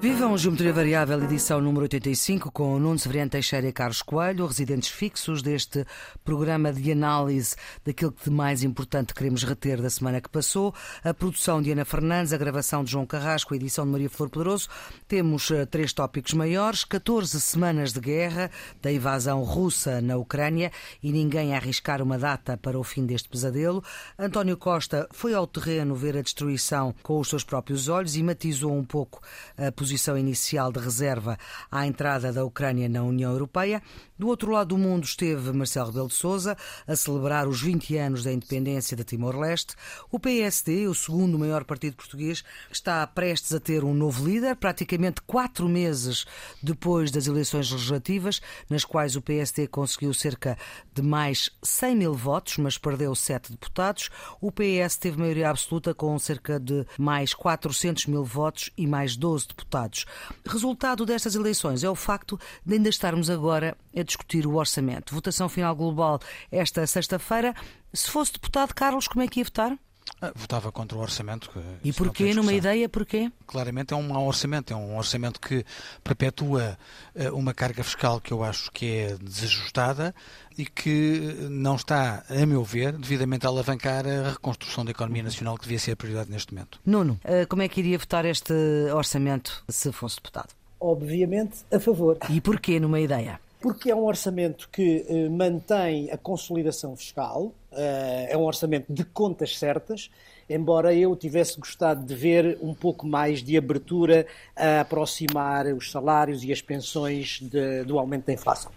[0.00, 5.42] Vivam Geometria Variável, edição número 85, com Nuno Severiano Teixeira e Carlos Coelho, residentes fixos
[5.42, 5.84] deste
[6.24, 7.54] programa de análise
[7.84, 10.74] daquilo que de mais importante queremos reter da semana que passou.
[11.04, 14.30] A produção de Ana Fernandes, a gravação de João Carrasco, a edição de Maria Flor
[14.30, 14.70] Poderoso.
[15.06, 21.12] Temos uh, três tópicos maiores: 14 semanas de guerra, da invasão russa na Ucrânia e
[21.12, 23.84] ninguém a arriscar uma data para o fim deste pesadelo.
[24.18, 28.74] António Costa foi ao terreno ver a destruição com os seus próprios olhos e matizou
[28.74, 29.20] um pouco
[29.58, 31.36] a posição posição inicial de reserva
[31.68, 33.82] à entrada da Ucrânia na União Europeia.
[34.20, 36.54] Do outro lado do mundo esteve Marcelo Rebelo de Sousa
[36.86, 39.74] a celebrar os 20 anos da independência de Timor-Leste.
[40.10, 45.22] O PSD, o segundo maior partido português, está prestes a ter um novo líder, praticamente
[45.22, 46.26] quatro meses
[46.62, 50.58] depois das eleições legislativas, nas quais o PSD conseguiu cerca
[50.92, 54.10] de mais 100 mil votos, mas perdeu sete deputados.
[54.38, 59.48] O PS teve maioria absoluta com cerca de mais 400 mil votos e mais 12
[59.48, 60.04] deputados deputados.
[60.46, 65.14] Resultado destas eleições é o facto de ainda estarmos agora a discutir o orçamento.
[65.14, 67.54] Votação final global esta sexta-feira.
[67.92, 69.76] Se fosse deputado, Carlos, como é que ia votar?
[70.20, 71.50] Ah, votava contra o orçamento.
[71.82, 72.34] E porquê?
[72.34, 73.30] Numa ideia, porquê?
[73.46, 74.72] Claramente é um mau orçamento.
[74.72, 75.64] É um orçamento que
[76.04, 76.78] perpetua
[77.16, 80.14] ah, uma carga fiscal que eu acho que é desajustada
[80.58, 85.56] e que não está, a meu ver, devidamente a alavancar a reconstrução da economia nacional
[85.56, 86.78] que devia ser a prioridade neste momento.
[86.84, 88.52] Nuno, ah, como é que iria votar este
[88.92, 90.52] orçamento se fosse deputado?
[90.78, 92.18] Obviamente a favor.
[92.28, 93.38] E porquê numa ideia?
[93.60, 99.04] Porque é um orçamento que eh, mantém a consolidação fiscal, eh, é um orçamento de
[99.04, 100.10] contas certas,
[100.48, 106.42] embora eu tivesse gostado de ver um pouco mais de abertura a aproximar os salários
[106.42, 108.72] e as pensões de, do aumento da inflação.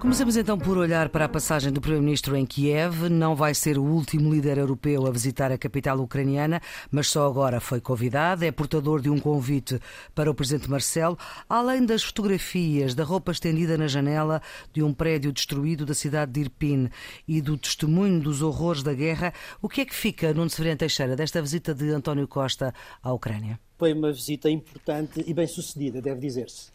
[0.00, 3.08] Começamos então por olhar para a passagem do Primeiro-Ministro em Kiev.
[3.10, 7.60] Não vai ser o último líder europeu a visitar a capital ucraniana, mas só agora
[7.60, 8.44] foi convidado.
[8.44, 9.80] É portador de um convite
[10.14, 14.40] para o Presidente Marcelo, além das fotografias da roupa estendida na janela
[14.72, 16.88] de um prédio destruído da cidade de Irpin
[17.26, 19.34] e do testemunho dos horrores da guerra.
[19.60, 22.72] O que é que fica, Nuno Severino Teixeira, desta visita de António Costa
[23.02, 23.58] à Ucrânia?
[23.76, 26.70] Foi uma visita importante e bem sucedida, deve dizer-se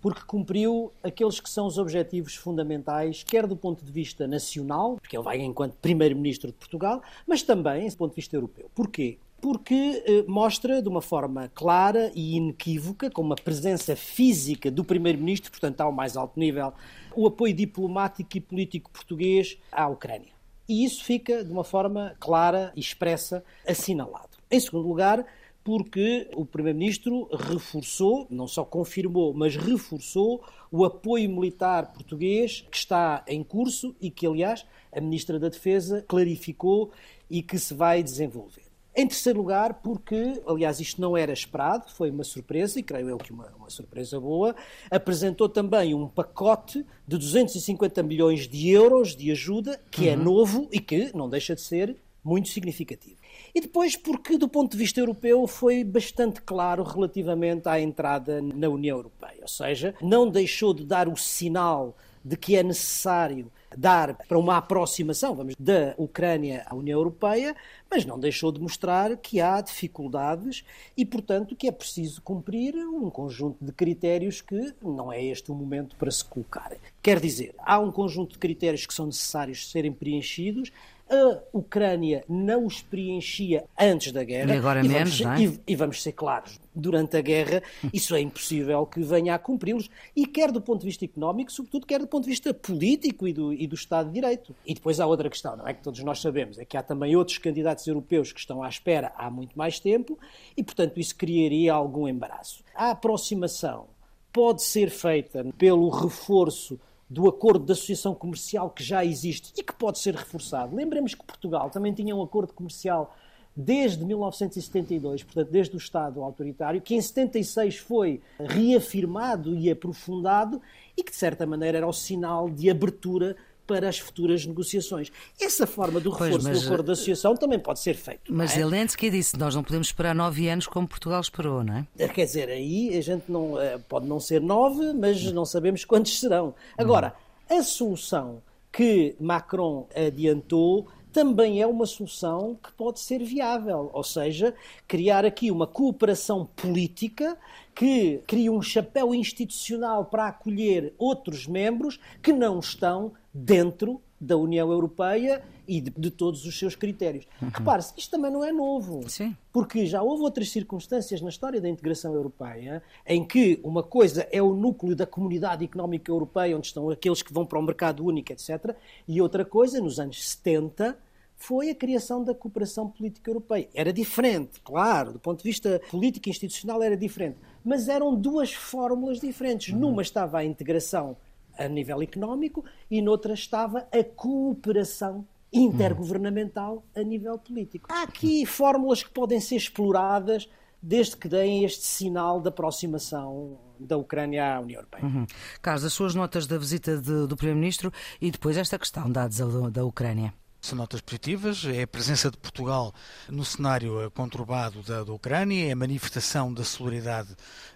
[0.00, 5.16] porque cumpriu aqueles que são os objetivos fundamentais, quer do ponto de vista nacional, porque
[5.16, 8.70] ele vai enquanto Primeiro-Ministro de Portugal, mas também do ponto de vista europeu.
[8.74, 9.18] Porquê?
[9.40, 15.50] Porque eh, mostra de uma forma clara e inequívoca, com uma presença física do Primeiro-Ministro,
[15.50, 16.72] portanto, ao mais alto nível,
[17.14, 20.32] o apoio diplomático e político português à Ucrânia.
[20.68, 24.28] E isso fica de uma forma clara e expressa assinalado.
[24.50, 25.24] Em segundo lugar,
[25.68, 30.42] porque o Primeiro-Ministro reforçou, não só confirmou, mas reforçou
[30.72, 36.02] o apoio militar português que está em curso e que, aliás, a Ministra da Defesa
[36.08, 36.90] clarificou
[37.28, 38.62] e que se vai desenvolver.
[38.96, 43.18] Em terceiro lugar, porque, aliás, isto não era esperado, foi uma surpresa, e creio eu
[43.18, 44.56] que uma, uma surpresa boa,
[44.90, 50.20] apresentou também um pacote de 250 milhões de euros de ajuda, que é uhum.
[50.20, 53.17] é novo e que não deixa de ser muito significativo.
[53.54, 58.68] E depois, porque do ponto de vista europeu foi bastante claro relativamente à entrada na
[58.68, 64.14] União Europeia, ou seja, não deixou de dar o sinal de que é necessário dar
[64.26, 67.54] para uma aproximação vamos, da Ucrânia à União Europeia,
[67.90, 70.64] mas não deixou de mostrar que há dificuldades
[70.96, 75.54] e, portanto, que é preciso cumprir um conjunto de critérios que não é este o
[75.54, 76.78] momento para se colocarem.
[77.02, 80.72] Quer dizer, há um conjunto de critérios que são necessários serem preenchidos,
[81.10, 84.54] a Ucrânia não os preenchia antes da guerra.
[84.54, 85.44] E agora e menos, vamos, é?
[85.44, 89.90] e, e, vamos ser claros, durante a guerra isso é impossível que venha a cumpri-los,
[90.14, 93.32] e quer do ponto de vista económico, sobretudo quer do ponto de vista político e
[93.32, 94.54] do, e do Estado de Direito.
[94.66, 97.16] E depois há outra questão, não é que todos nós sabemos, é que há também
[97.16, 100.18] outros candidatos europeus que estão à espera há muito mais tempo,
[100.56, 102.62] e portanto isso criaria algum embaraço.
[102.74, 103.86] A aproximação
[104.32, 106.78] pode ser feita pelo reforço
[107.08, 110.76] do acordo de associação comercial que já existe e que pode ser reforçado.
[110.76, 113.14] Lembremos que Portugal também tinha um acordo comercial
[113.56, 120.62] desde 1972, portanto, desde o Estado autoritário, que em 76 foi reafirmado e aprofundado
[120.96, 123.36] e que, de certa maneira, era o sinal de abertura
[123.68, 125.12] para as futuras negociações.
[125.38, 128.32] Essa forma do reforço pois, mas, do acordo de associação também pode ser feito.
[128.34, 128.54] Mas é?
[128.56, 131.86] Zelensky disse nós não podemos esperar nove anos como Portugal esperou, não é?
[131.98, 132.08] é?
[132.08, 136.18] Quer dizer, aí a gente não eh, pode não ser nove, mas não sabemos quantos
[136.18, 136.54] serão.
[136.78, 137.14] Agora,
[137.48, 138.42] a solução
[138.72, 144.54] que Macron adiantou também é uma solução que pode ser viável, ou seja,
[144.86, 147.36] criar aqui uma cooperação política
[147.74, 154.70] que cria um chapéu institucional para acolher outros membros que não estão dentro da União
[154.72, 157.26] Europeia e de, de todos os seus critérios.
[157.40, 157.50] Uhum.
[157.52, 159.08] Repare-se, isto também não é novo.
[159.08, 159.36] Sim.
[159.52, 164.42] Porque já houve outras circunstâncias na história da integração europeia em que uma coisa é
[164.42, 168.32] o núcleo da comunidade económica europeia, onde estão aqueles que vão para o mercado único,
[168.32, 168.74] etc.
[169.06, 170.98] E outra coisa, nos anos 70,
[171.36, 173.68] foi a criação da cooperação política europeia.
[173.72, 178.52] Era diferente, claro, do ponto de vista político e institucional era diferente, mas eram duas
[178.52, 179.72] fórmulas diferentes.
[179.72, 179.78] Uhum.
[179.78, 181.16] Numa estava a integração
[181.58, 187.88] a nível económico e noutra estava a cooperação intergovernamental a nível político.
[187.90, 190.48] Há aqui fórmulas que podem ser exploradas
[190.80, 195.04] desde que deem este sinal de aproximação da Ucrânia à União Europeia.
[195.04, 195.26] Uhum.
[195.60, 199.70] Carlos, as suas notas da visita de, do Primeiro-Ministro e depois esta questão da adesão
[199.70, 200.32] da Ucrânia.
[200.60, 202.92] São notas positivas, é a presença de Portugal
[203.28, 207.28] no cenário conturbado da, da, Ucrânia, é a manifestação da solidariedade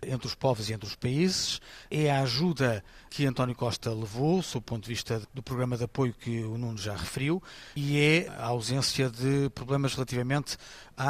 [0.03, 4.59] entre os povos e entre os países, é a ajuda que António Costa levou, sob
[4.59, 7.41] o ponto de vista do programa de apoio que o Nuno já referiu,
[7.77, 10.57] e é a ausência de problemas relativamente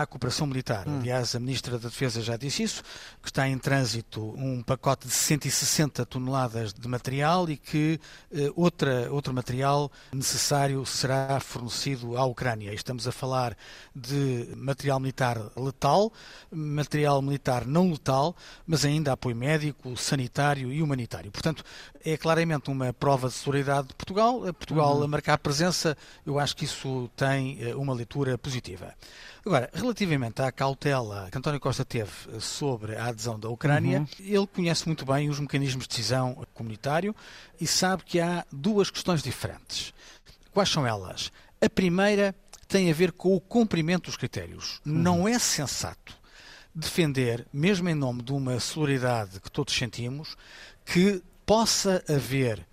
[0.00, 0.88] à cooperação militar.
[0.88, 0.98] Hum.
[1.00, 2.82] Aliás, a Ministra da Defesa já disse isso,
[3.22, 8.00] que está em trânsito um pacote de 160 toneladas de material e que
[8.32, 12.72] eh, outra, outro material necessário será fornecido à Ucrânia.
[12.72, 13.56] Estamos a falar
[13.94, 16.12] de material militar letal,
[16.50, 18.36] material militar não letal,
[18.66, 21.30] mas ainda apoio médico, sanitário e humanitário.
[21.30, 21.64] Portanto,
[22.04, 24.40] é claramente uma prova de solidariedade de Portugal.
[24.54, 25.02] Portugal uhum.
[25.04, 28.94] a marcar presença, eu acho que isso tem eh, uma leitura positiva.
[29.44, 32.10] Agora, relativamente à cautela que António Costa teve
[32.40, 34.06] sobre a adesão da Ucrânia, uhum.
[34.20, 37.14] ele conhece muito bem os mecanismos de decisão comunitário
[37.60, 39.92] e sabe que há duas questões diferentes.
[40.52, 41.32] Quais são elas?
[41.60, 42.34] A primeira
[42.68, 44.80] tem a ver com o cumprimento dos critérios.
[44.86, 44.92] Uhum.
[44.92, 46.22] Não é sensato
[46.74, 50.36] defender, mesmo em nome de uma solidariedade que todos sentimos,
[50.84, 52.66] que possa haver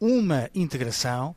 [0.00, 1.34] uma integração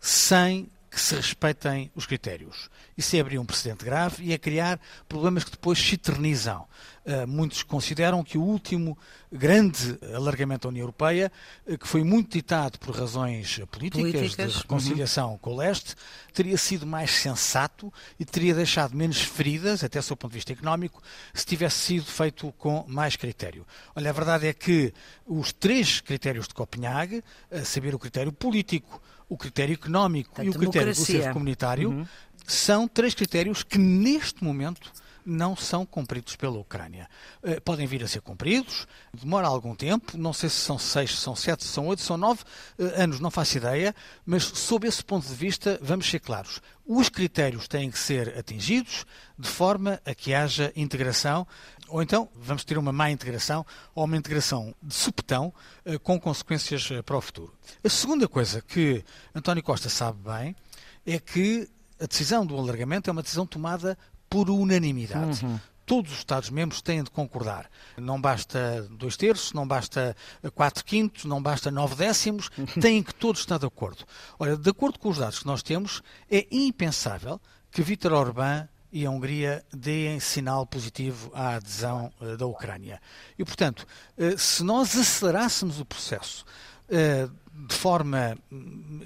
[0.00, 2.68] sem que se respeitem os critérios.
[2.96, 4.78] Isso é abrir um precedente grave e é criar
[5.08, 6.66] problemas que depois se eternizam.
[7.04, 8.96] Uh, muitos consideram que o último
[9.30, 11.32] grande alargamento da União Europeia,
[11.66, 14.52] uh, que foi muito ditado por razões políticas, políticas.
[14.52, 15.38] de reconciliação uhum.
[15.38, 15.96] com o leste,
[16.32, 21.02] teria sido mais sensato e teria deixado menos feridas, até do ponto de vista económico,
[21.34, 23.66] se tivesse sido feito com mais critério.
[23.96, 24.94] Olha, a verdade é que
[25.26, 30.52] os três critérios de Copenhague, a saber o critério político, o critério económico e o
[30.52, 32.06] critério do ser comunitário uhum.
[32.46, 34.92] são três critérios que neste momento
[35.24, 37.08] não são cumpridos pela Ucrânia.
[37.42, 41.34] Uh, podem vir a ser cumpridos, demora algum tempo, não sei se são seis, são
[41.36, 42.42] sete, são oito, são nove
[42.78, 46.60] uh, anos, não faço ideia, mas sob esse ponto de vista, vamos ser claros.
[46.84, 49.06] Os critérios têm que ser atingidos
[49.38, 51.46] de forma a que haja integração,
[51.88, 53.64] ou então vamos ter uma má integração
[53.94, 55.52] ou uma integração de supetão
[55.86, 57.54] uh, com consequências para o futuro.
[57.84, 59.04] A segunda coisa que
[59.34, 60.56] António Costa sabe bem
[61.04, 61.68] é que
[62.02, 63.96] a decisão do alargamento é uma decisão tomada
[64.32, 65.44] por unanimidade.
[65.44, 65.60] Uhum.
[65.84, 67.68] Todos os Estados-membros têm de concordar.
[67.98, 70.16] Não basta dois terços, não basta
[70.54, 72.48] quatro quintos, não basta nove décimos,
[72.80, 74.04] têm que todos estar de acordo.
[74.38, 77.38] Olha, de acordo com os dados que nós temos, é impensável
[77.70, 83.00] que Vítor Orbán e a Hungria deem sinal positivo à adesão uh, da Ucrânia.
[83.38, 83.86] E, portanto,
[84.18, 86.44] uh, se nós acelerássemos o processo
[86.88, 88.36] uh, de forma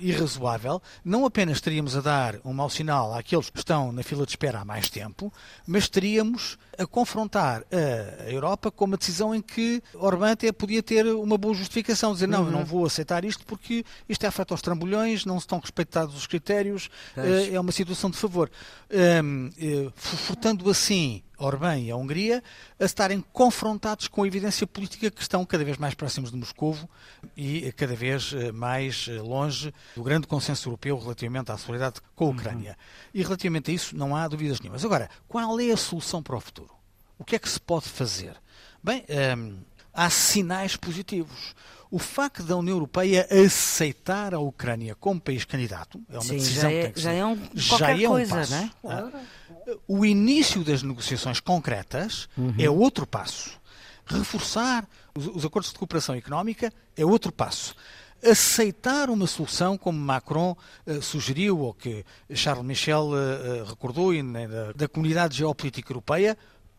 [0.00, 4.32] irrazoável, não apenas estaríamos a dar um mau sinal àqueles que estão na fila de
[4.32, 5.32] espera há mais tempo,
[5.66, 11.06] mas estaríamos a confrontar a Europa com uma decisão em que Orbán até podia ter
[11.06, 12.46] uma boa justificação, dizer não, uhum.
[12.46, 12.64] eu não uhum.
[12.64, 17.54] vou aceitar isto porque isto é afeto aos trambolhões, não estão respeitados os critérios, é,
[17.54, 18.50] é uma situação de favor.
[18.90, 22.42] Um, eh, furtando assim Orbán e a Hungria
[22.78, 26.76] a estarem confrontados com a evidência política que estão cada vez mais próximos de Moscou
[27.36, 32.26] e cada vez eh, mais eh, longe do grande consenso europeu relativamente à solidariedade com
[32.26, 32.70] a Ucrânia.
[32.70, 33.20] Uhum.
[33.20, 34.84] E relativamente a isso não há dúvidas nenhumas.
[34.84, 36.65] Agora, qual é a solução para o futuro?
[37.18, 38.36] O que é que se pode fazer?
[38.82, 39.04] Bem,
[39.36, 39.58] hum,
[39.92, 41.54] há sinais positivos.
[41.90, 46.70] O facto da União Europeia aceitar a Ucrânia como país candidato é uma Sim, decisão
[46.70, 48.52] já é, que já é um, já é um coisa, passo.
[48.52, 48.70] Não é?
[48.84, 49.10] Ah,
[49.86, 52.54] o início das negociações concretas uhum.
[52.58, 53.58] é outro passo.
[54.04, 57.74] Reforçar os, os acordos de cooperação económica é outro passo
[58.24, 60.56] aceitar uma solução como Macron
[60.86, 62.04] uh, sugeriu, ou que
[62.34, 66.36] Charles Michel uh, recordou, e, né, da, da, comunidade geopolítica europeia,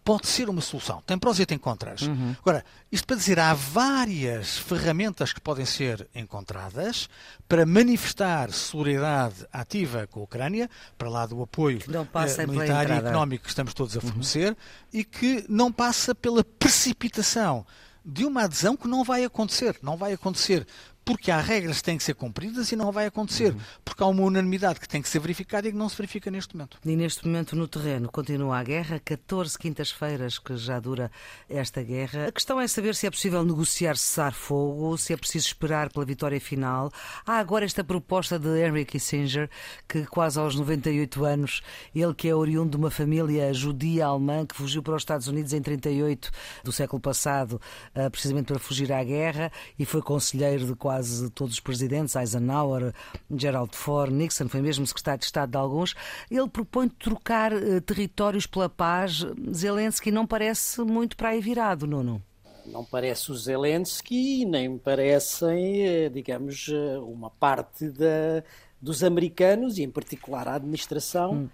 [0.08, 1.04] pode ser uma solução.
[1.06, 2.04] Tem prós e tem contras.
[2.04, 2.34] Uhum.
[2.40, 7.10] Agora, isto para dizer, há várias ferramentas que podem ser encontradas
[7.46, 13.44] para manifestar solidariedade ativa com a Ucrânia, para lá do apoio uh, militar e económico
[13.44, 14.08] que estamos todos a uhum.
[14.08, 14.56] fornecer, uhum.
[14.94, 17.66] e que não passa pela precipitação
[18.06, 19.78] de uma adesão que não vai acontecer.
[19.82, 20.66] Não vai acontecer
[21.08, 23.60] porque há regras que têm que ser cumpridas e não vai acontecer, uhum.
[23.86, 26.54] porque há uma unanimidade que tem que ser verificada e que não se verifica neste
[26.54, 26.78] momento.
[26.86, 31.10] E neste momento no terreno continua a guerra, 14 quintas-feiras que já dura
[31.50, 32.28] esta guerra.
[32.28, 36.42] A questão é saber se é possível negociar cessar-fogo, se é preciso esperar pela vitória
[36.42, 36.92] final.
[37.26, 39.50] Há agora esta proposta de Henry Kissinger,
[39.88, 41.62] que quase aos 98 anos,
[41.96, 45.54] ele que é oriundo de uma família judia alemã que fugiu para os Estados Unidos
[45.54, 46.30] em 38
[46.66, 47.62] do século passado,
[47.96, 49.50] eh, precisamente para fugir à guerra,
[49.80, 50.97] e foi conselheiro de quase
[51.34, 52.94] todos os presidentes, Eisenhower,
[53.36, 55.96] Gerald Ford, Nixon, foi mesmo secretário de Estado de alguns.
[56.30, 59.26] Ele propõe trocar eh, territórios pela paz.
[59.54, 62.22] Zelensky não parece muito para aí virado, Nuno.
[62.66, 66.68] Não parece o Zelensky, nem parecem, eh, digamos,
[67.02, 68.44] uma parte da,
[68.82, 71.34] dos americanos, e em particular a administração.
[71.34, 71.50] Hum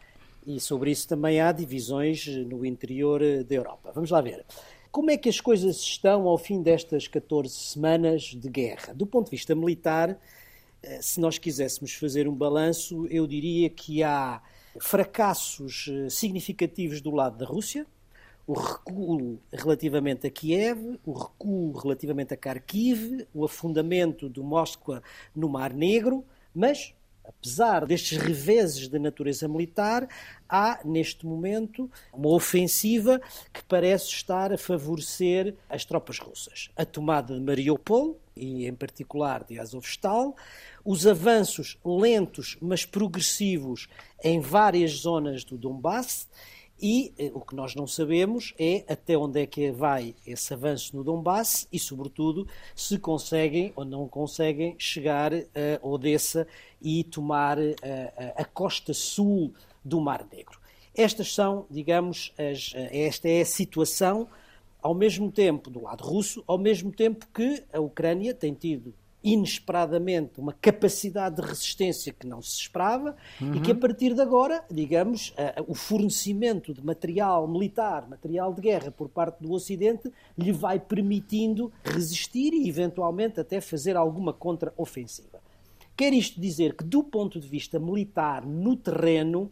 [0.45, 3.91] e sobre isso também há divisões no interior eh, da Europa.
[3.93, 4.45] Vamos lá ver.
[4.93, 8.93] Como é que as coisas estão ao fim destas 14 semanas de guerra?
[8.93, 10.19] Do ponto de vista militar,
[10.83, 14.39] eh, se nós quiséssemos fazer um balanço, eu diria que há
[14.79, 17.87] fracassos eh, significativos do lado da Rússia,
[18.45, 25.01] o recuo relativamente a Kiev, o recuo relativamente a Kharkiv, o afundamento do Moskva
[25.35, 26.23] no Mar Negro,
[26.53, 30.07] mas Apesar destes reveses de natureza militar,
[30.47, 36.69] há neste momento uma ofensiva que parece estar a favorecer as tropas russas.
[36.75, 40.35] A tomada de Mariupol, e em particular de Azovstal,
[40.83, 43.87] os avanços lentos, mas progressivos
[44.23, 46.27] em várias zonas do Donbass
[46.83, 50.93] e eh, o que nós não sabemos é até onde é que vai esse avanço
[50.97, 56.45] no Donbass e, sobretudo, se conseguem ou não conseguem chegar a Odessa
[56.81, 60.59] e tomar a, eh, a, a costa sul do Mar Negro.
[60.93, 64.27] Estas são, digamos, as, eh, esta é a situação,
[64.81, 70.39] ao mesmo tempo, do lado russo, ao mesmo tempo que a Ucrânia tem tido inesperadamente
[70.39, 73.55] uma capacidade de resistência que não se esperava uhum.
[73.55, 75.33] e que a partir de agora, digamos,
[75.67, 81.71] o fornecimento de material militar, material de guerra por parte do Ocidente lhe vai permitindo
[81.83, 85.41] resistir e eventualmente até fazer alguma contra-ofensiva.
[85.95, 89.51] Quer isto dizer que, do ponto de vista militar, no terreno,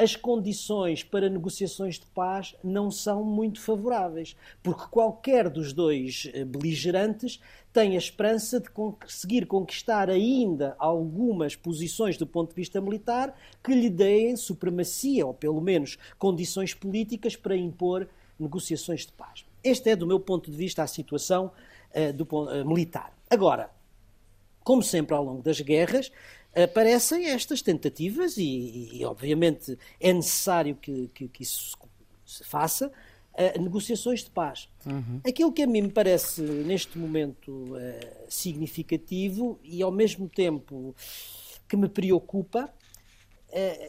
[0.00, 6.42] as condições para negociações de paz não são muito favoráveis, porque qualquer dos dois eh,
[6.42, 7.38] beligerantes
[7.70, 13.74] tem a esperança de conseguir conquistar ainda algumas posições do ponto de vista militar que
[13.74, 19.44] lhe deem supremacia, ou pelo menos condições políticas para impor negociações de paz.
[19.62, 21.52] Esta é, do meu ponto de vista, a situação
[21.94, 23.12] uh, do, uh, militar.
[23.28, 23.70] Agora,
[24.64, 26.10] como sempre ao longo das guerras,
[26.54, 31.76] aparecem estas tentativas e, e obviamente, é necessário que, que, que isso
[32.26, 34.68] se faça, uh, negociações de paz.
[34.86, 35.20] Uhum.
[35.26, 37.76] Aquilo que a mim me parece, neste momento, uh,
[38.28, 40.94] significativo e, ao mesmo tempo,
[41.68, 42.70] que me preocupa, uh,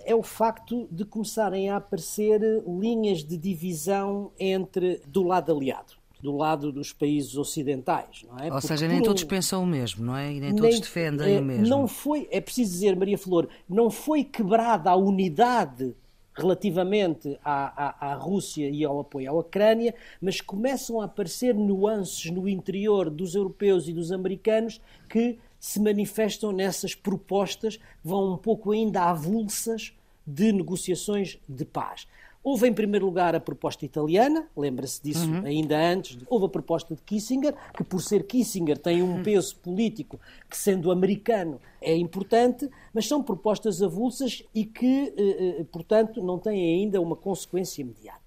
[0.05, 6.35] é o facto de começarem a aparecer linhas de divisão entre do lado aliado do
[6.35, 8.53] lado dos países ocidentais, não é?
[8.53, 10.31] Ou seja, nem todos pensam o mesmo, não é?
[10.31, 11.67] E nem, nem todos defendem é, o mesmo.
[11.67, 15.95] Não foi, é preciso dizer, Maria Flor, não foi quebrada a unidade
[16.33, 22.31] relativamente à, à, à, Rússia e ao apoio à Ucrânia, mas começam a aparecer nuances
[22.31, 28.71] no interior dos europeus e dos americanos que se manifestam nessas propostas, vão um pouco
[28.71, 29.93] ainda avulsas
[30.25, 32.07] de negociações de paz.
[32.43, 35.45] Houve, em primeiro lugar, a proposta italiana, lembra-se disso uhum.
[35.45, 36.17] ainda antes.
[36.27, 39.23] Houve a proposta de Kissinger, que, por ser Kissinger, tem um uhum.
[39.23, 40.19] peso político
[40.49, 46.39] que, sendo americano, é importante, mas são propostas avulsas e que, eh, eh, portanto, não
[46.39, 48.19] têm ainda uma consequência imediata.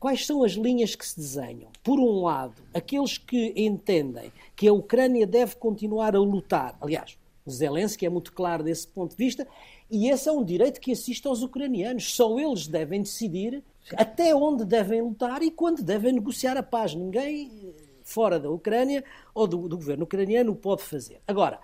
[0.00, 1.70] quais são as linhas que se desenham?
[1.84, 8.06] Por um lado, aqueles que entendem que a Ucrânia deve continuar a lutar, aliás, Zelensky
[8.06, 9.46] é muito claro desse ponto de vista,
[9.90, 12.14] e esse é um direito que assiste aos ucranianos.
[12.14, 13.62] Só eles devem decidir
[13.96, 16.94] até onde devem lutar e quando devem negociar a paz.
[16.94, 19.04] Ninguém fora da Ucrânia
[19.34, 21.20] ou do, do governo ucraniano o pode fazer.
[21.26, 21.60] Agora,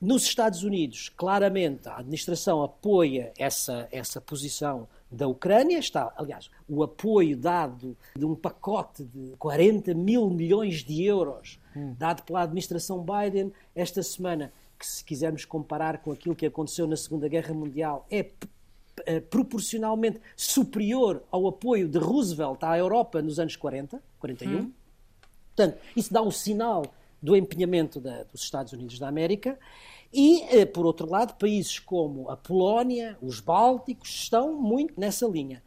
[0.00, 5.78] nos Estados Unidos, claramente, a administração apoia essa, essa posição da Ucrânia.
[5.78, 11.94] Está, aliás, o apoio dado de um pacote de 40 mil milhões de euros hum.
[11.96, 14.52] dado pela administração Biden esta semana
[14.82, 18.28] que se quisermos comparar com aquilo que aconteceu na Segunda Guerra Mundial, é
[19.06, 24.58] eh, proporcionalmente superior ao apoio de Roosevelt à Europa nos anos 40, 41.
[24.58, 24.72] Hum.
[25.54, 26.84] Portanto, isso dá um sinal
[27.22, 29.56] do empenhamento da, dos Estados Unidos da América.
[30.12, 35.62] E, eh, por outro lado, países como a Polónia, os Bálticos, estão muito nessa linha.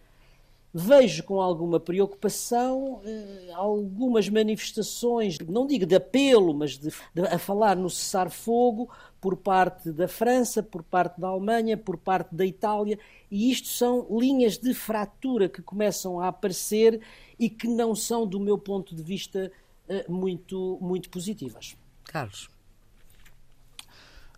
[0.77, 7.39] Vejo com alguma preocupação eh, algumas manifestações, não digo de apelo, mas de, de, a
[7.39, 8.89] falar no cessar-fogo
[9.21, 12.99] por parte da França, por parte da Alemanha, por parte da Itália,
[13.31, 16.99] e isto são linhas de fratura que começam a aparecer
[17.39, 19.49] e que não são, do meu ponto de vista,
[19.87, 21.77] eh, muito, muito positivas.
[22.03, 22.49] Carlos.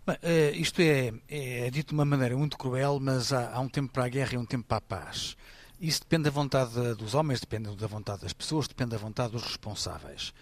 [0.05, 3.67] Bem, eh, isto é, é, dito de uma maneira muito cruel, mas há, há um
[3.67, 5.35] tempo para a guerra e um tempo para a paz.
[5.79, 9.43] Isso depende da vontade dos homens, depende da vontade das pessoas, depende da vontade dos
[9.43, 10.33] responsáveis.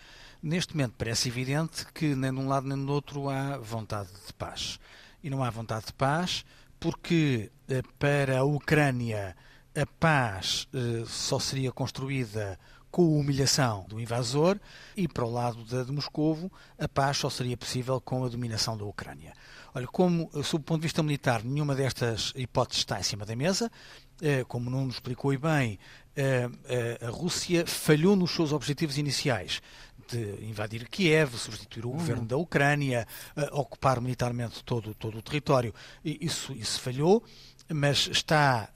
[0.42, 4.34] Neste momento parece evidente que nem de um lado nem do outro há vontade de
[4.34, 4.80] paz.
[5.22, 6.46] E não há vontade de paz
[6.80, 9.36] porque eh, para a Ucrânia
[9.76, 12.58] a paz eh, só seria construída
[12.90, 14.58] com a humilhação do invasor
[14.96, 16.50] e para o lado de, de Moscovo
[16.80, 19.34] a paz só seria possível com a dominação da Ucrânia.
[19.74, 23.36] Olha, como, sob o ponto de vista militar, nenhuma destas hipóteses está em cima da
[23.36, 24.05] mesa, eh,
[24.48, 25.80] como não nos explicou bem,
[26.16, 29.62] eh, eh, a Rússia falhou nos seus objetivos iniciais
[30.08, 31.96] de invadir Kiev, substituir o uhum.
[31.96, 33.08] governo da Ucrânia,
[33.52, 35.74] ocupar militarmente todo, todo o território.
[36.04, 37.24] Isso, isso falhou
[37.68, 38.70] mas está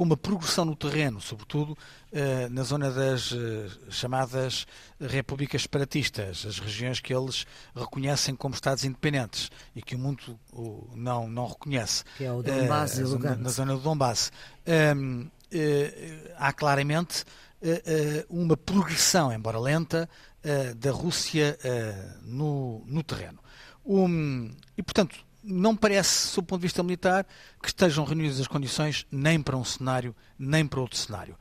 [0.00, 4.66] com uma progressão no terreno, sobretudo uh, na zona das uh, chamadas
[4.98, 10.40] repúblicas separatistas, as regiões que eles reconhecem como Estados independentes e que o mundo
[10.94, 12.02] não, não reconhece.
[12.16, 14.32] Que é o Donbass e na, na zona do Donbass.
[16.38, 17.22] Há claramente
[18.30, 20.08] uma progressão, embora lenta,
[20.78, 21.58] da Rússia
[22.22, 23.38] no, no terreno.
[23.84, 27.26] Um, e, portanto, não parece, sob o ponto de vista militar,
[27.62, 31.36] que estejam reunidas as condições nem para um cenário, nem para outro cenário.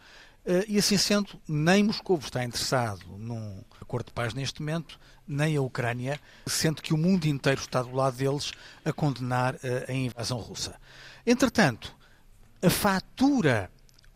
[0.46, 5.56] Eh, e assim sendo, nem Moscou está interessado num acordo de paz neste momento, nem
[5.56, 8.52] a Ucrânia, sendo que o mundo inteiro está do lado deles
[8.84, 10.76] a condenar eh, a invasão russa.
[11.26, 11.96] Entretanto,
[12.62, 13.70] a fatura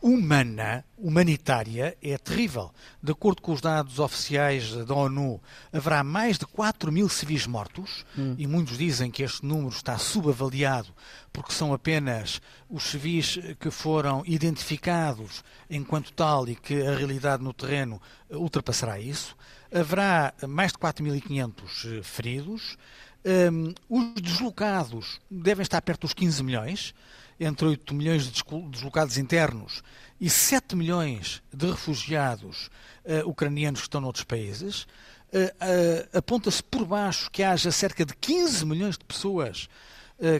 [0.03, 2.73] humana, humanitária, é terrível.
[3.01, 8.05] De acordo com os dados oficiais da ONU, haverá mais de 4 mil civis mortos,
[8.17, 8.35] hum.
[8.37, 10.89] e muitos dizem que este número está subavaliado,
[11.31, 17.53] porque são apenas os civis que foram identificados enquanto tal e que a realidade no
[17.53, 19.37] terreno ultrapassará isso.
[19.73, 21.53] Haverá mais de 4.500
[21.99, 22.77] eh, feridos.
[23.25, 26.93] Um, os deslocados devem estar perto dos 15 milhões
[27.43, 29.81] entre 8 milhões de deslocados internos
[30.19, 32.69] e 7 milhões de refugiados
[33.05, 38.15] uh, ucranianos que estão noutros países, uh, uh, aponta-se por baixo que haja cerca de
[38.15, 39.69] 15 milhões de pessoas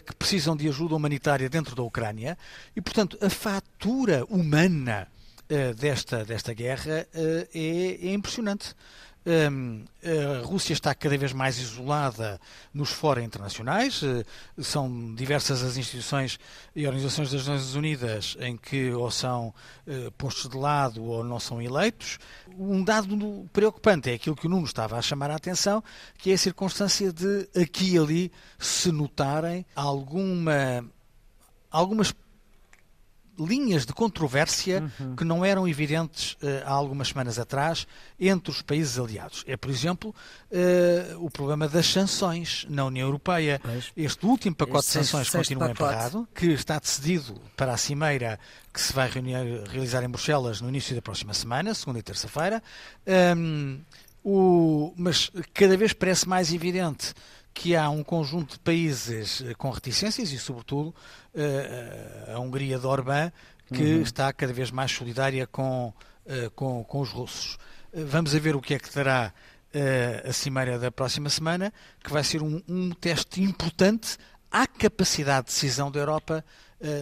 [0.05, 2.37] que precisam de ajuda humanitária dentro da Ucrânia
[2.73, 5.09] e, portanto, a fatura humana
[5.75, 8.75] desta, desta guerra é, é impressionante.
[9.25, 12.39] A Rússia está cada vez mais isolada
[12.73, 14.01] nos fóruns internacionais.
[14.01, 14.25] Uh,
[14.61, 16.37] são diversas as instituições
[16.75, 19.53] e organizações das Nações Unidas em que ou são
[19.87, 22.19] uh, postos de lado ou não são eleitos.
[22.57, 25.81] Um dado preocupante é aquilo que o Nuno estava a chamar a atenção,
[26.17, 30.85] que é a circunstância de aqui e ali se notarem alguma,
[31.71, 32.13] algumas
[33.39, 35.15] linhas de controvérsia uhum.
[35.15, 37.87] que não eram evidentes uh, há algumas semanas atrás
[38.19, 39.43] entre os países aliados.
[39.47, 40.13] É, por exemplo,
[40.51, 43.59] uh, o problema das sanções na União Europeia.
[43.95, 48.39] Este último pacote de sanções continua emperrado, que está decidido para a cimeira
[48.73, 52.61] que se vai reunir, realizar em Bruxelas no início da próxima semana, segunda e terça-feira.
[53.45, 53.81] Um,
[54.95, 57.13] mas cada vez parece mais evidente
[57.53, 60.93] que há um conjunto de países eh, com reticências e, sobretudo,
[61.35, 63.31] eh, a Hungria de Orbán,
[63.71, 64.01] que uhum.
[64.01, 65.93] está cada vez mais solidária com,
[66.25, 67.57] eh, com, com os russos.
[67.93, 69.31] Vamos a ver o que é que dará
[70.23, 74.17] a cimeira da próxima semana, que vai ser um, um teste importante
[74.51, 76.45] à capacidade de decisão da Europa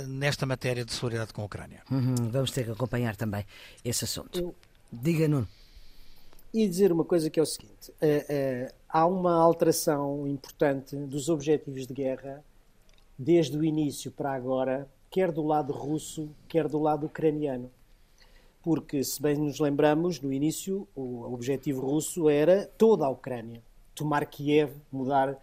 [0.08, 1.82] nesta matéria de solidariedade com a Ucrânia.
[1.92, 2.30] Uhum.
[2.30, 3.46] Vamos ter que acompanhar também
[3.84, 4.56] esse assunto.
[4.92, 5.48] Diga, Nuno.
[6.54, 7.94] E dizer uma coisa que é o seguinte:
[8.92, 12.44] há uma alteração importante dos objetivos de guerra
[13.18, 17.72] desde o início para agora, quer do lado russo, quer do lado ucraniano.
[18.62, 23.62] Porque, se bem nos lembramos, no início o objetivo russo era toda a Ucrânia,
[23.96, 25.38] tomar Kiev, mudar uh,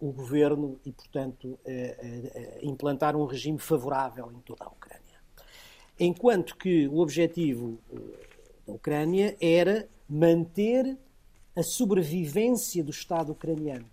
[0.00, 5.02] o governo e, portanto, uh, uh, implantar um regime favorável em toda a Ucrânia.
[5.98, 7.78] Enquanto que o objetivo
[8.66, 10.96] da Ucrânia era manter
[11.56, 13.86] a sobrevivência do Estado ucraniano.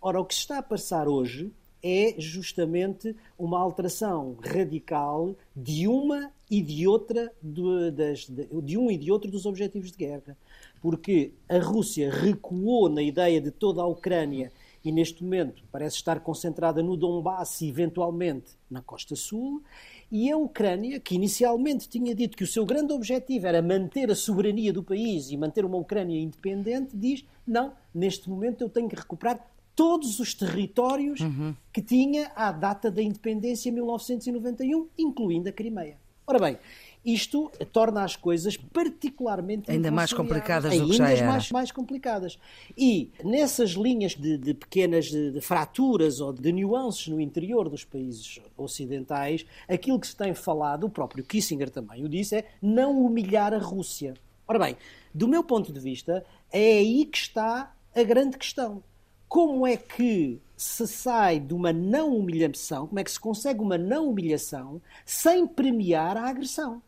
[0.00, 1.52] Ora, o que está a passar hoje
[1.82, 8.96] é justamente uma alteração radical de uma e de outra de, das, de, um e
[8.96, 10.36] de outro dos objetivos de guerra.
[10.80, 14.52] Porque a Rússia recuou na ideia de toda a Ucrânia
[14.84, 19.62] e neste momento parece estar concentrada no Donbass e eventualmente na Costa Sul,
[20.10, 24.14] E a Ucrânia, que inicialmente tinha dito que o seu grande objetivo era manter a
[24.14, 28.96] soberania do país e manter uma Ucrânia independente, diz: não, neste momento eu tenho que
[28.96, 31.54] recuperar todos os territórios uhum.
[31.72, 35.98] que tinha à data da independência em 1991, incluindo a Crimeia.
[36.26, 36.58] Ora bem,
[37.06, 41.26] isto torna as coisas particularmente ainda mais complicadas do que já era.
[41.26, 42.36] Mais, mais complicadas.
[42.76, 47.84] E nessas linhas de, de pequenas de, de fraturas ou de nuances no interior dos
[47.84, 53.00] países ocidentais, aquilo que se tem falado, o próprio Kissinger também o disse, é não
[53.00, 54.14] humilhar a Rússia.
[54.48, 54.76] Ora bem,
[55.14, 58.82] do meu ponto de vista, é aí que está a grande questão.
[59.28, 63.78] Como é que se sai de uma não humilhação, como é que se consegue uma
[63.78, 66.82] não humilhação sem premiar a agressão?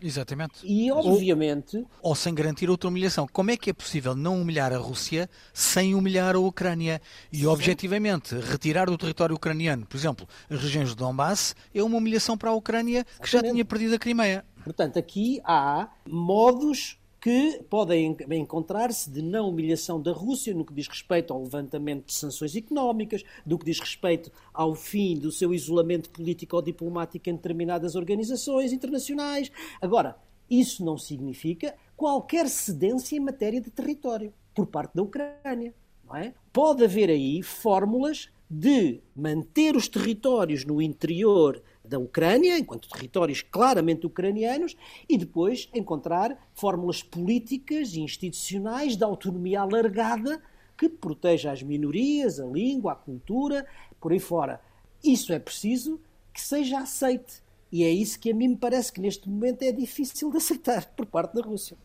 [0.00, 0.60] Exatamente.
[0.64, 1.76] E, obviamente.
[1.76, 3.26] Ou, ou, sem garantir outra humilhação.
[3.32, 7.00] Como é que é possível não humilhar a Rússia sem humilhar a Ucrânia?
[7.32, 7.46] E, Sim.
[7.46, 12.50] objetivamente, retirar do território ucraniano, por exemplo, as regiões de Donbass, é uma humilhação para
[12.50, 14.44] a Ucrânia que já tinha perdido a Crimeia.
[14.62, 20.86] Portanto, aqui há modos que podem encontrar-se de não humilhação da Rússia no que diz
[20.86, 26.10] respeito ao levantamento de sanções económicas, do que diz respeito ao fim do seu isolamento
[26.10, 29.50] político ou diplomático em determinadas organizações internacionais.
[29.80, 30.16] Agora,
[30.48, 35.74] isso não significa qualquer cedência em matéria de território por parte da Ucrânia.
[36.04, 36.34] Não é?
[36.52, 44.06] Pode haver aí fórmulas de manter os territórios no interior da Ucrânia, enquanto territórios claramente
[44.06, 44.76] ucranianos,
[45.08, 50.40] e depois encontrar fórmulas políticas e institucionais de autonomia alargada
[50.76, 53.66] que proteja as minorias, a língua, a cultura,
[54.00, 54.60] por aí fora.
[55.02, 56.00] Isso é preciso
[56.32, 57.42] que seja aceite.
[57.70, 60.86] E é isso que a mim me parece que neste momento é difícil de aceitar
[60.94, 61.76] por parte da Rússia.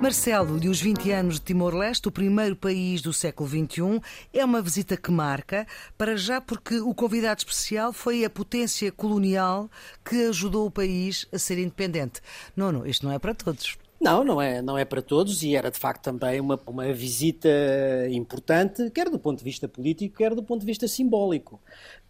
[0.00, 4.00] Marcelo, e os 20 anos de Timor-Leste, o primeiro país do século XXI,
[4.32, 5.66] é uma visita que marca,
[5.98, 9.68] para já porque o convidado especial foi a potência colonial
[10.04, 12.20] que ajudou o país a ser independente.
[12.54, 13.76] Não, não, isto não é para todos.
[14.00, 17.48] Não, não é, não é para todos e era de facto também uma, uma visita
[18.08, 21.60] importante, quer do ponto de vista político, quer do ponto de vista simbólico,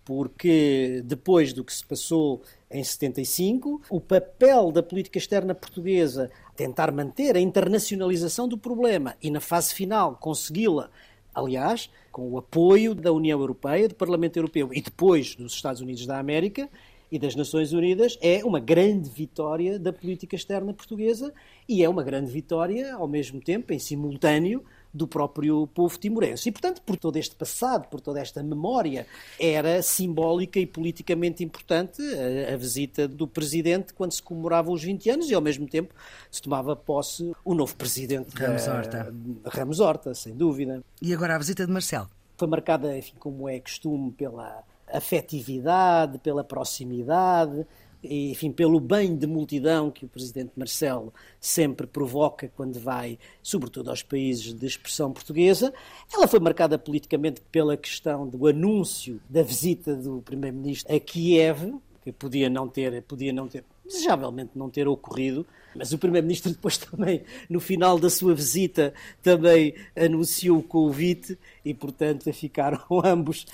[0.09, 2.41] porque depois do que se passou
[2.71, 9.31] em 75, o papel da política externa portuguesa tentar manter a internacionalização do problema e,
[9.31, 10.89] na fase final, consegui-la,
[11.35, 16.07] aliás, com o apoio da União Europeia, do Parlamento Europeu e depois dos Estados Unidos
[16.07, 16.71] da América
[17.13, 21.35] e das Nações Unidas, é uma grande vitória da política externa portuguesa
[21.69, 26.49] e é uma grande vitória, ao mesmo tempo, em simultâneo, do próprio povo timorense.
[26.49, 29.07] E, portanto, por todo este passado, por toda esta memória,
[29.39, 35.11] era simbólica e politicamente importante a, a visita do presidente quando se comemoravam os 20
[35.11, 35.95] anos e, ao mesmo tempo,
[36.31, 39.15] se tomava posse o novo presidente Ramos Horta.
[39.45, 40.83] Ramos Horta, sem dúvida.
[41.01, 42.09] E agora a visita de Marcelo?
[42.37, 47.67] Foi marcada, enfim, como é costume, pela afetividade, pela proximidade,
[48.03, 54.03] enfim, pelo bem de multidão que o presidente Marcelo sempre provoca quando vai, sobretudo aos
[54.03, 55.73] países de expressão portuguesa.
[56.13, 62.13] Ela foi marcada politicamente pela questão do anúncio da visita do primeiro-ministro a Kiev, que
[62.13, 67.23] podia não ter, podia não ter, desejavelmente não ter ocorrido, mas o Primeiro-Ministro depois também,
[67.49, 73.47] no final da sua visita, também anunciou o convite e, portanto, ficaram ambos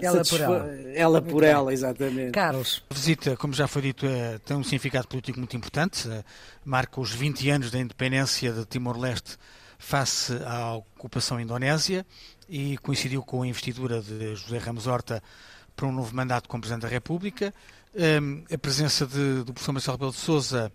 [0.00, 0.74] ela por ela.
[0.94, 1.74] Ela por muito ela, bem.
[1.74, 2.32] exatamente.
[2.32, 2.82] Carlos.
[2.90, 6.10] A visita, como já foi dito, é, tem um significado político muito importante.
[6.10, 6.24] É,
[6.64, 9.36] marca os 20 anos da independência de Timor-Leste
[9.78, 12.06] face à ocupação indonésia
[12.48, 15.22] e coincidiu com a investidura de José Ramos Horta
[15.74, 17.54] para um novo mandato como Presidente da República.
[18.52, 20.72] A presença de, do professor Marcelo Rebelo de Sousa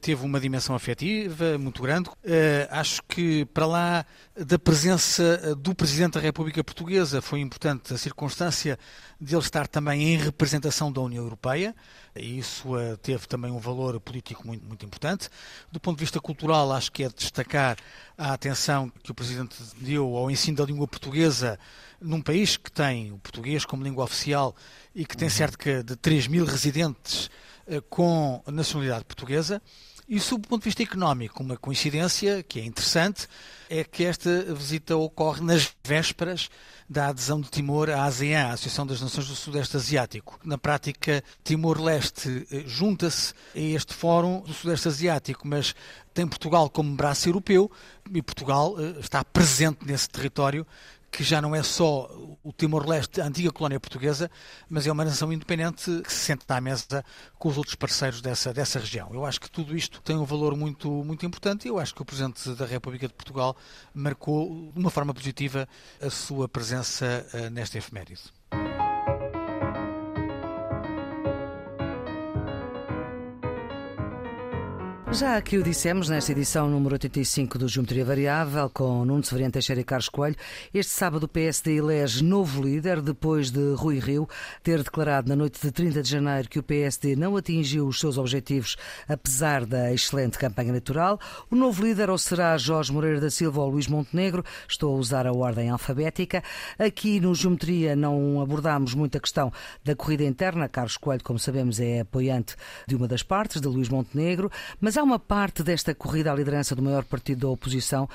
[0.00, 2.10] teve uma dimensão afetiva muito grande.
[2.22, 7.94] Eh, acho que, para lá da presença eh, do Presidente da República Portuguesa, foi importante
[7.94, 8.78] a circunstância
[9.20, 11.74] de ele estar também em representação da União Europeia,
[12.14, 12.68] e isso
[13.02, 15.28] teve também um valor político muito, muito importante.
[15.70, 17.76] Do ponto de vista cultural, acho que é de destacar
[18.18, 21.58] a atenção que o Presidente deu ao ensino da língua portuguesa
[22.00, 24.54] num país que tem o português como língua oficial
[24.94, 25.34] e que tem uhum.
[25.34, 29.60] cerca de 3 mil residentes eh, com nacionalidade portuguesa.
[30.08, 33.28] E, sob o ponto de vista económico, uma coincidência que é interessante
[33.68, 36.50] é que esta visita ocorre nas vésperas
[36.88, 40.40] da adesão de Timor à ASEAN, a Associação das Nações do Sudeste Asiático.
[40.42, 45.76] Na prática, Timor-Leste eh, junta-se a este Fórum do Sudeste Asiático, mas
[46.12, 47.70] tem Portugal como braço europeu
[48.12, 50.66] e Portugal eh, está presente nesse território
[51.10, 52.08] que já não é só
[52.42, 54.30] o Timor-Leste, a antiga colónia portuguesa,
[54.68, 57.04] mas é uma nação independente que se sente à mesa
[57.38, 59.12] com os outros parceiros dessa, dessa região.
[59.12, 62.02] Eu acho que tudo isto tem um valor muito, muito importante e eu acho que
[62.02, 63.56] o Presidente da República de Portugal
[63.92, 65.68] marcou de uma forma positiva
[66.00, 68.39] a sua presença uh, nesta efeméride.
[75.12, 79.80] Já aqui o dissemos nesta edição número 85 do Geometria Variável, com Nuno Severiano Teixeira
[79.80, 80.36] e Carlos Coelho,
[80.72, 84.28] este sábado o PSD elege novo líder, depois de Rui Rio
[84.62, 88.18] ter declarado na noite de 30 de janeiro que o PSD não atingiu os seus
[88.18, 88.76] objetivos,
[89.08, 91.18] apesar da excelente campanha eleitoral.
[91.50, 95.26] O novo líder ou será Jorge Moreira da Silva ou Luís Montenegro, estou a usar
[95.26, 96.40] a ordem alfabética.
[96.78, 99.52] Aqui no Geometria não abordámos muito a questão
[99.84, 100.68] da corrida interna.
[100.68, 102.54] Carlos Coelho, como sabemos, é apoiante
[102.86, 104.48] de uma das partes, de Luís Montenegro,
[104.80, 108.06] mas há uma parte desta corrida à liderança do maior partido da oposição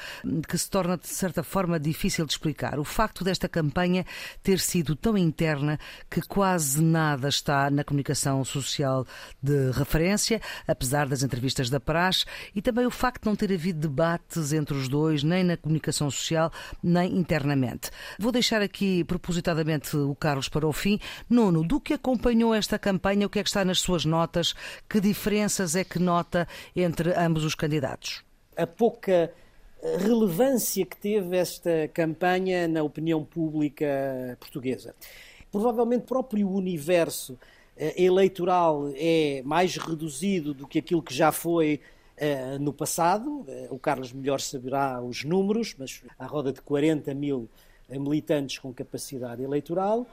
[0.48, 2.80] que se torna, de certa forma, difícil de explicar.
[2.80, 4.06] O facto desta campanha
[4.44, 9.06] ter sido tão interna que quase nada está na comunicação social
[9.42, 13.80] de referência, apesar das entrevistas da Praxe, e também o facto de não ter havido
[13.80, 16.52] debates entre os dois, nem na comunicação social,
[16.84, 17.90] nem internamente.
[18.20, 21.00] Vou deixar aqui propositadamente o Carlos para o fim.
[21.28, 24.54] Nuno, do que acompanhou esta campanha, o que é que está nas suas notas?
[24.88, 26.48] Que diferenças é que nota
[26.84, 28.24] entre ambos os candidatos?
[28.56, 29.32] A pouca
[29.82, 34.96] eh, relevância que teve esta campanha na opinião pública portuguesa.
[35.52, 37.38] Provavelmente o próprio universo
[37.78, 41.80] eh, eleitoral é mais reduzido do que aquilo que já foi
[42.18, 43.46] uh, no passado.
[43.70, 47.50] O Carlos melhor saberá os números, mas à roda de 40 mil
[47.90, 50.08] militantes com capacidade eleitoral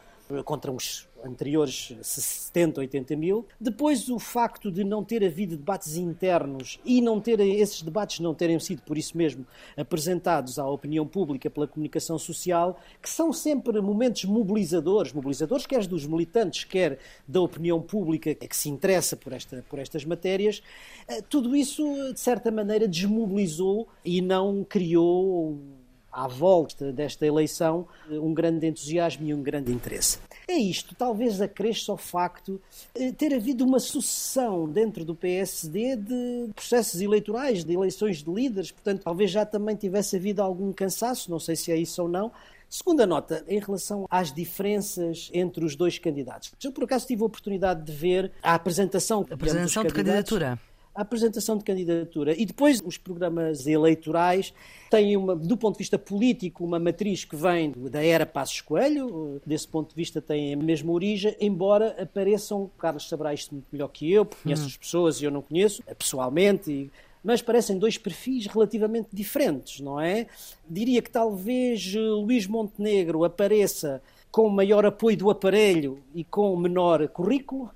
[0.45, 3.47] contra uns anteriores 70, 80 mil.
[3.61, 8.35] Depois, o facto de não ter havido debates internos e não ter, esses debates não
[8.35, 13.81] terem sido, por isso mesmo, apresentados à opinião pública pela comunicação social, que são sempre
[13.81, 19.65] momentos mobilizadores, mobilizadores quer dos militantes, quer da opinião pública que se interessa por, esta,
[19.69, 20.63] por estas matérias,
[21.09, 21.83] eh, tudo isso,
[22.13, 25.82] de certa maneira, desmobilizou e não criou
[26.13, 30.19] à volta desta eleição um grande entusiasmo e um grande interesse.
[30.47, 32.61] É isto, talvez acresça ao facto
[32.95, 38.31] de eh, ter havido uma sucessão dentro do PSD de processos eleitorais, de eleições de
[38.31, 42.09] líderes, portanto, talvez já também tivesse havido algum cansaço, não sei se é isso ou
[42.09, 42.31] não.
[42.69, 46.53] Segunda nota, em relação às diferenças entre os dois candidatos.
[46.65, 50.59] Eu, por acaso, tive a oportunidade de ver a apresentação, a apresentação de candidatura
[50.95, 52.35] a apresentação de candidatura.
[52.39, 54.53] E depois os programas eleitorais
[54.91, 59.41] têm, uma, do ponto de vista político, uma matriz que vem da era Passos Coelho,
[59.47, 63.89] desse ponto de vista tem a mesma origem, embora apareçam, Carlos saberá isto muito melhor
[63.89, 64.67] que eu, porque conhece hum.
[64.67, 66.91] as pessoas e eu não conheço pessoalmente, e,
[67.25, 70.27] mas parecem dois perfis relativamente diferentes, não é?
[70.69, 77.71] Diria que talvez Luís Montenegro apareça com maior apoio do aparelho e com menor currículo,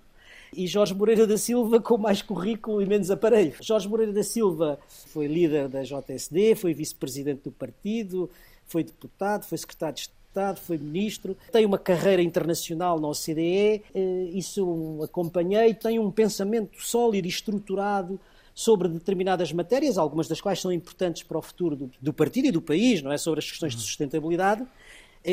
[0.57, 3.55] e Jorge Moreira da Silva com mais currículo e menos aparelho.
[3.61, 8.31] Jorge Moreira da Silva foi líder da JSD, foi vice-presidente do partido,
[8.67, 14.31] foi deputado, foi secretário de Estado, foi ministro, tem uma carreira internacional na OCDE, eh,
[14.33, 18.19] isso acompanhei, tem um pensamento sólido e estruturado
[18.55, 22.51] sobre determinadas matérias, algumas das quais são importantes para o futuro do, do partido e
[22.51, 23.19] do país, não é?
[23.19, 24.67] Sobre as questões de sustentabilidade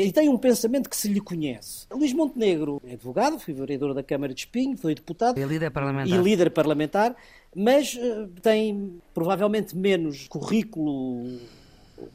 [0.02, 1.86] e tem um pensamento que se lhe conhece.
[1.92, 5.38] Luís Montenegro é advogado, foi vereador da Câmara de Espinho, foi deputado.
[5.38, 6.18] E líder parlamentar.
[6.18, 7.16] E líder parlamentar,
[7.54, 11.38] mas uh, tem provavelmente menos currículo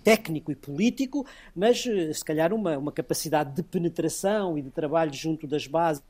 [0.03, 5.13] técnico e político, mas uh, se calhar uma, uma capacidade de penetração e de trabalho
[5.13, 6.03] junto das bases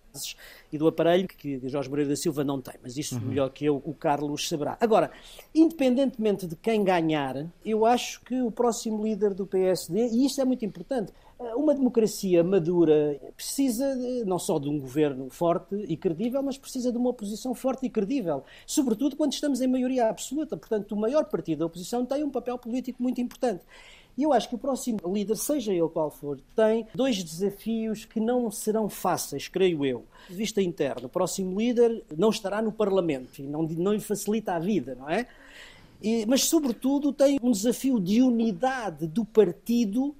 [0.74, 3.22] e do aparelho que Jorge Moreira da Silva não tem, mas isso uhum.
[3.22, 4.76] melhor que eu, o Carlos saberá.
[4.82, 5.12] Agora,
[5.54, 10.46] independentemente de quem ganhar, eu acho que o próximo líder do PSD, e isto é
[10.46, 11.14] muito importante,
[11.56, 16.98] uma democracia madura precisa não só de um governo forte e credível, mas precisa de
[16.98, 20.58] uma oposição forte e credível, sobretudo quando estamos em maioria absoluta.
[20.58, 23.64] Portanto, o maior partido da oposição tem um papel político muito importante.
[24.18, 28.20] E eu acho que o próximo líder, seja ele qual for, tem dois desafios que
[28.20, 30.04] não serão fáceis, creio eu.
[30.30, 34.56] De vista interna, o próximo líder não estará no Parlamento e não, não lhe facilita
[34.56, 35.26] a vida, não é?
[36.02, 40.14] E, mas, sobretudo, tem um desafio de unidade do partido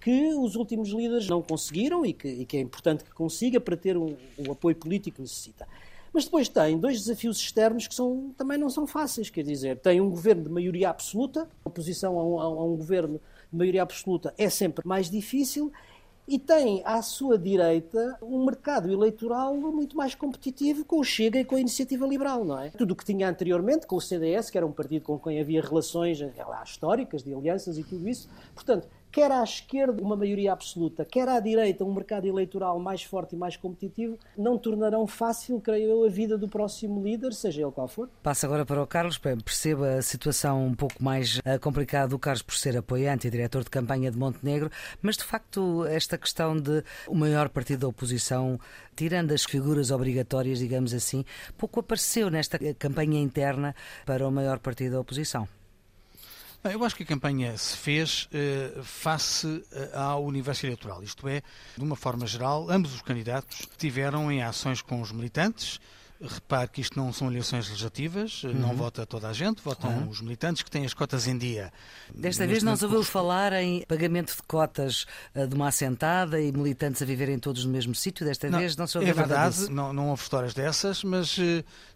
[0.00, 3.76] que os últimos líderes não conseguiram e que, e que é importante que consiga para
[3.76, 5.68] ter o, o, apoio político que necessita.
[6.12, 10.00] Mas depois tem dois desafios externos que são, também não são fáceis, quer dizer, tem
[10.00, 13.20] um governo de maioria absoluta, a oposição a um, a um governo
[13.52, 15.70] de maioria absoluta é sempre mais difícil,
[16.30, 21.44] e tem à sua direita um mercado eleitoral muito mais competitivo com o Chega e
[21.44, 22.70] com a Iniciativa Liberal, não é?
[22.70, 25.60] Tudo o que tinha anteriormente com o CDS, que era um partido com quem havia
[25.60, 28.28] relações lá, históricas, de alianças e tudo isso.
[28.54, 33.34] Portanto, quer à esquerda uma maioria absoluta, quer à direita um mercado eleitoral mais forte
[33.34, 37.72] e mais competitivo, não tornarão fácil, creio eu, a vida do próximo líder, seja ele
[37.72, 38.08] qual for.
[38.22, 42.42] Passa agora para o Carlos, perceba a situação um pouco mais eh, complicada do Carlos
[42.42, 44.70] por ser apoiante e diretor de campanha de Montenegro,
[45.02, 48.58] mas de facto esta questão de o maior partido da oposição,
[48.94, 51.24] tirando as figuras obrigatórias, digamos assim,
[51.56, 55.48] pouco apareceu nesta campanha interna para o maior partido da oposição.
[56.62, 61.26] Bem, eu acho que a campanha se fez uh, face eh, ao universo eleitoral, isto
[61.26, 61.42] é,
[61.74, 65.80] de uma forma geral, ambos os candidatos tiveram em ações com os militantes,
[66.22, 68.52] Repare que isto não são eleições legislativas, uhum.
[68.52, 70.08] não vota toda a gente, votam uhum.
[70.10, 71.72] os militantes que têm as cotas em dia.
[72.14, 76.52] Desta vez não se ouviu falar em pagamento de cotas eh, de uma assentada e
[76.52, 78.26] militantes a viverem todos no mesmo sítio.
[78.26, 81.38] Desta não, vez não se ouviu É verdade, não, não houve histórias dessas, mas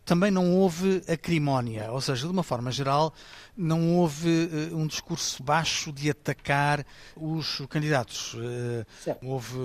[0.05, 1.91] também não houve acrimónia.
[1.91, 3.13] Ou seja, de uma forma geral,
[3.57, 6.85] não houve uh, um discurso baixo de atacar
[7.17, 8.35] os candidatos.
[8.35, 8.85] Uh,
[9.23, 9.59] houve,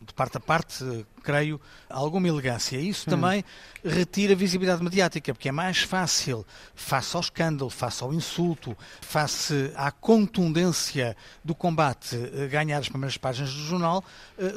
[0.00, 2.76] de parte a parte, creio, alguma elegância.
[2.78, 3.10] Isso hum.
[3.10, 3.44] também
[3.84, 9.90] retira visibilidade mediática, porque é mais fácil, face ao escândalo, face ao insulto, face à
[9.90, 14.04] contundência do combate, eh, ganhar as primeiras páginas do jornal,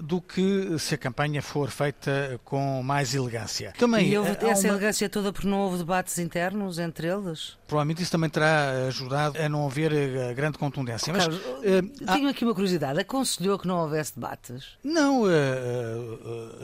[0.03, 3.73] do que se a campanha for feita com mais elegância.
[3.77, 4.73] Também, e houve essa uma...
[4.73, 7.57] elegância toda por não houve debates internos entre eles?
[7.67, 11.11] Provavelmente isso também terá ajudado a não haver grande contundência.
[11.11, 12.31] Mas, Carlos, uh, tenho há...
[12.31, 12.99] aqui uma curiosidade.
[12.99, 14.77] Aconselhou que não houvesse debates?
[14.83, 15.23] Não,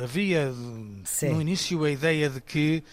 [0.04, 0.54] havia
[1.04, 1.34] Sim.
[1.34, 2.84] no início a ideia de que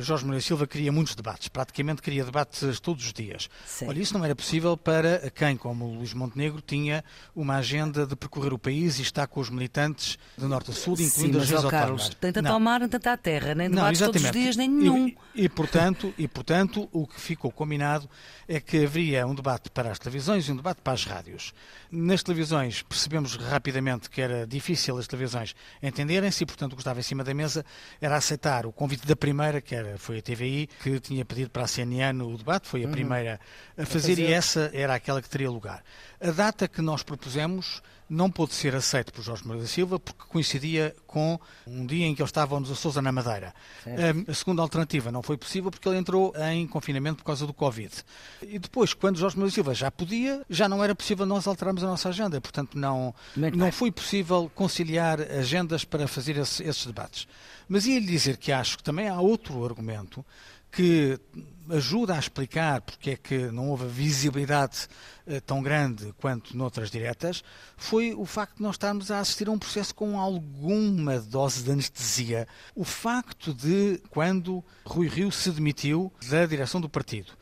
[0.00, 3.48] Jorge Moreira Silva queria muitos debates, praticamente queria debates todos os dias.
[3.66, 3.88] Sim.
[3.88, 7.04] Olha, isso não era possível para quem, como o Luís Montenegro, tinha
[7.34, 10.94] uma agenda de percorrer o país e está com os militantes de norte a sul,
[10.94, 12.52] incluindo Sim, as regiões Carlos, tenta não.
[12.52, 15.08] tomar, nem tenta a terra, nem debates não, todos os dias, nem nenhum.
[15.08, 18.08] E, e, portanto, e, portanto, o que ficou combinado
[18.46, 21.52] é que haveria um debate para as televisões e um debate para as rádios.
[21.90, 27.00] Nas televisões percebemos rapidamente que era difícil as televisões entenderem-se e, portanto, o que estava
[27.00, 27.64] em cima da mesa
[28.00, 31.64] era aceitar o convite da primeira, que era, foi a TVI, que tinha pedido para
[31.64, 32.92] a CNN o debate, foi a uhum.
[32.92, 33.40] primeira
[33.76, 35.82] a fazer, a fazer, e essa era aquela que teria lugar.
[36.20, 40.22] A data que nós propusemos não pôde ser aceito por Jorge Moreira da Silva porque
[40.28, 43.54] coincidia com um dia em que ele estava nos Açores na Madeira.
[43.84, 44.30] Certo.
[44.30, 47.92] A segunda alternativa não foi possível porque ele entrou em confinamento por causa do Covid.
[48.42, 51.84] E depois, quando Jorge Moreira da Silva já podia, já não era possível nós alterarmos
[51.84, 52.40] a nossa agenda.
[52.40, 57.26] Portanto, não, não foi possível conciliar agendas para fazer esse, esses debates.
[57.68, 60.24] Mas ia-lhe dizer que acho que também há outro argumento
[60.70, 61.18] que
[61.70, 64.88] ajuda a explicar porque é que não houve visibilidade
[65.26, 67.44] eh, tão grande quanto noutras diretas,
[67.76, 71.70] foi o facto de nós estarmos a assistir a um processo com alguma dose de
[71.70, 72.48] anestesia.
[72.74, 77.32] O facto de, quando Rui Rio se demitiu da direção do partido,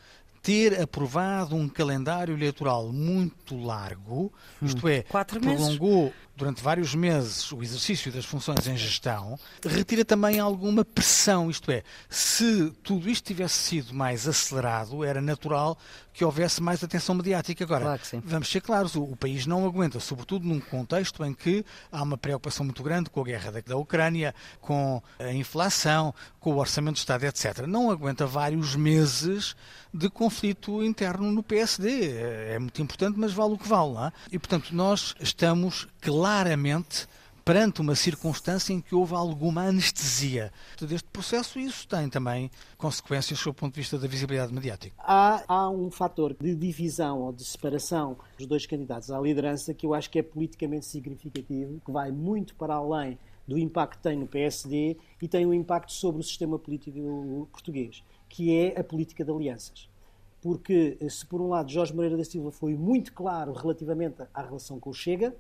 [0.43, 7.51] ter aprovado um calendário eleitoral muito largo, isto é, Quatro prolongou meses durante vários meses
[7.51, 11.51] o exercício das funções em gestão, retira também alguma pressão.
[11.51, 15.79] Isto é, se tudo isto tivesse sido mais acelerado, era natural
[16.17, 17.63] que houvesse mais atenção mediática.
[17.65, 21.63] Agora, claro vamos ser claros, o, o, país não aguenta, sobretudo num contexto em que
[21.93, 26.55] há uma preocupação muito grande com a guerra da, da Ucrânia, com a inflação, com
[26.55, 27.67] o orçamento do Estado, etc.
[27.67, 29.55] Não aguenta vários meses
[29.93, 32.13] de conflito interno no PSD.
[32.13, 33.93] É, é muito importante, mas vale o que vale.
[33.93, 34.13] Não é?
[34.33, 35.87] E, portanto, nós estamos
[36.27, 37.07] claramente
[37.45, 43.41] perante uma circunstância em que houve alguma anestesia deste processo e isso tem também consequências
[43.45, 44.93] do ponto de vista da visibilidade mediática.
[44.99, 49.87] Há, há um fator de divisão ou de separação dos dois candidatos à liderança que
[49.87, 54.19] eu acho que é politicamente significativo, que vai muito para além do impacto que tem
[54.19, 59.25] no PSD e tem um impacto sobre o sistema político português, que é a política
[59.25, 59.89] de alianças.
[60.43, 64.81] Porque, se por um lado Jorge Moreira da Silva foi muito claro relativamente à relação
[64.81, 65.33] com o Chega,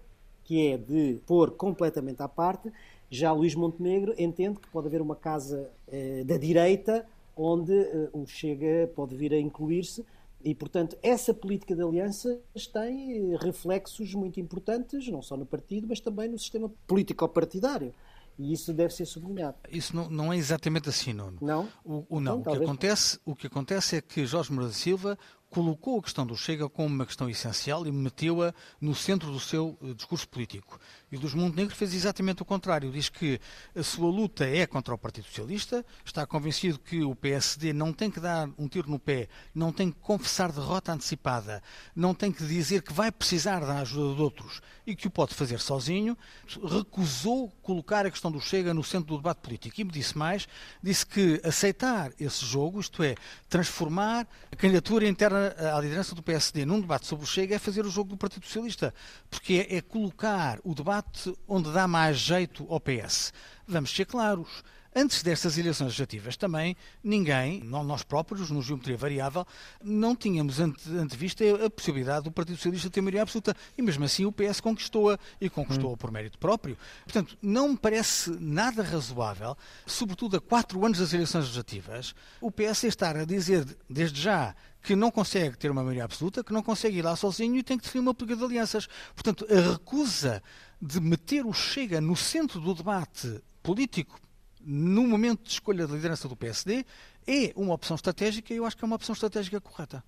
[0.46, 2.72] que é de pôr completamente à parte,
[3.10, 7.04] já Luís Montenegro entende que pode haver uma casa eh, da direita
[7.36, 10.04] onde eh, o Chega pode vir a incluir-se
[10.44, 12.38] e, portanto, essa política de alianças
[12.72, 17.92] tem eh, reflexos muito importantes, não só no partido, mas também no sistema político-partidário.
[18.38, 19.56] E isso deve ser sublinhado.
[19.70, 21.38] Isso não, não é exatamente assim, Nuno.
[21.40, 21.68] Não?
[21.84, 22.38] O, o não.
[22.40, 25.18] Então, o, que acontece, o que acontece é que Jorge Moura da Silva
[25.56, 29.78] colocou a questão do Chega como uma questão essencial e meteu-a no centro do seu
[29.80, 30.78] uh, discurso político.
[31.16, 32.92] E dos Montenegro fez exatamente o contrário.
[32.92, 33.40] Diz que
[33.74, 38.10] a sua luta é contra o Partido Socialista, está convencido que o PSD não tem
[38.10, 41.62] que dar um tiro no pé, não tem que confessar derrota antecipada,
[41.94, 45.34] não tem que dizer que vai precisar da ajuda de outros e que o pode
[45.34, 46.18] fazer sozinho.
[46.62, 49.80] Recusou colocar a questão do Chega no centro do debate político.
[49.80, 50.46] E me disse mais,
[50.82, 53.14] disse que aceitar esse jogo, isto é,
[53.48, 57.86] transformar a candidatura interna à liderança do PSD num debate sobre o Chega é fazer
[57.86, 58.92] o jogo do Partido Socialista,
[59.30, 61.05] porque é, é colocar o debate
[61.48, 63.32] onde dá mais jeito ao PS.
[63.66, 64.62] Vamos ser claros.
[64.98, 69.46] Antes destas eleições legislativas também, ninguém, nós próprios, no Geometria Variável,
[69.84, 73.54] não tínhamos ante, antevista a possibilidade do Partido Socialista ter maioria absoluta.
[73.76, 75.96] E mesmo assim o PS conquistou-a e conquistou-a hum.
[75.98, 76.78] por mérito próprio.
[77.04, 79.54] Portanto, não me parece nada razoável,
[79.84, 84.54] sobretudo a quatro anos das eleições legislativas, o PS estar a dizer desde já
[84.86, 87.76] que não consegue ter uma maioria absoluta, que não consegue ir lá sozinho e tem
[87.76, 88.88] que definir uma política de alianças.
[89.14, 90.42] Portanto, a recusa
[90.80, 94.20] de meter o Chega no centro do debate político
[94.66, 96.84] no momento de escolha da liderança do PSD,
[97.24, 100.02] é uma opção estratégica e eu acho que é uma opção estratégica correta.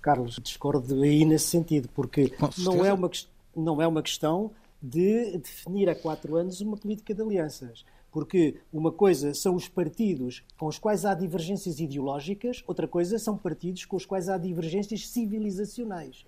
[0.00, 3.10] Carlos, discordo aí nesse sentido, porque não é, uma,
[3.56, 7.84] não é uma questão de definir há quatro anos uma política de alianças.
[8.12, 13.36] Porque uma coisa são os partidos com os quais há divergências ideológicas, outra coisa são
[13.36, 16.24] partidos com os quais há divergências civilizacionais.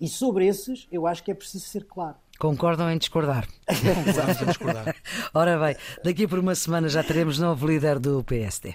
[0.00, 2.16] E sobre esses, eu acho que é preciso ser claro.
[2.38, 3.48] Concordam em discordar?
[3.66, 4.96] Concordamos em discordar.
[5.34, 8.74] Ora bem, daqui por uma semana já teremos novo líder do PSD.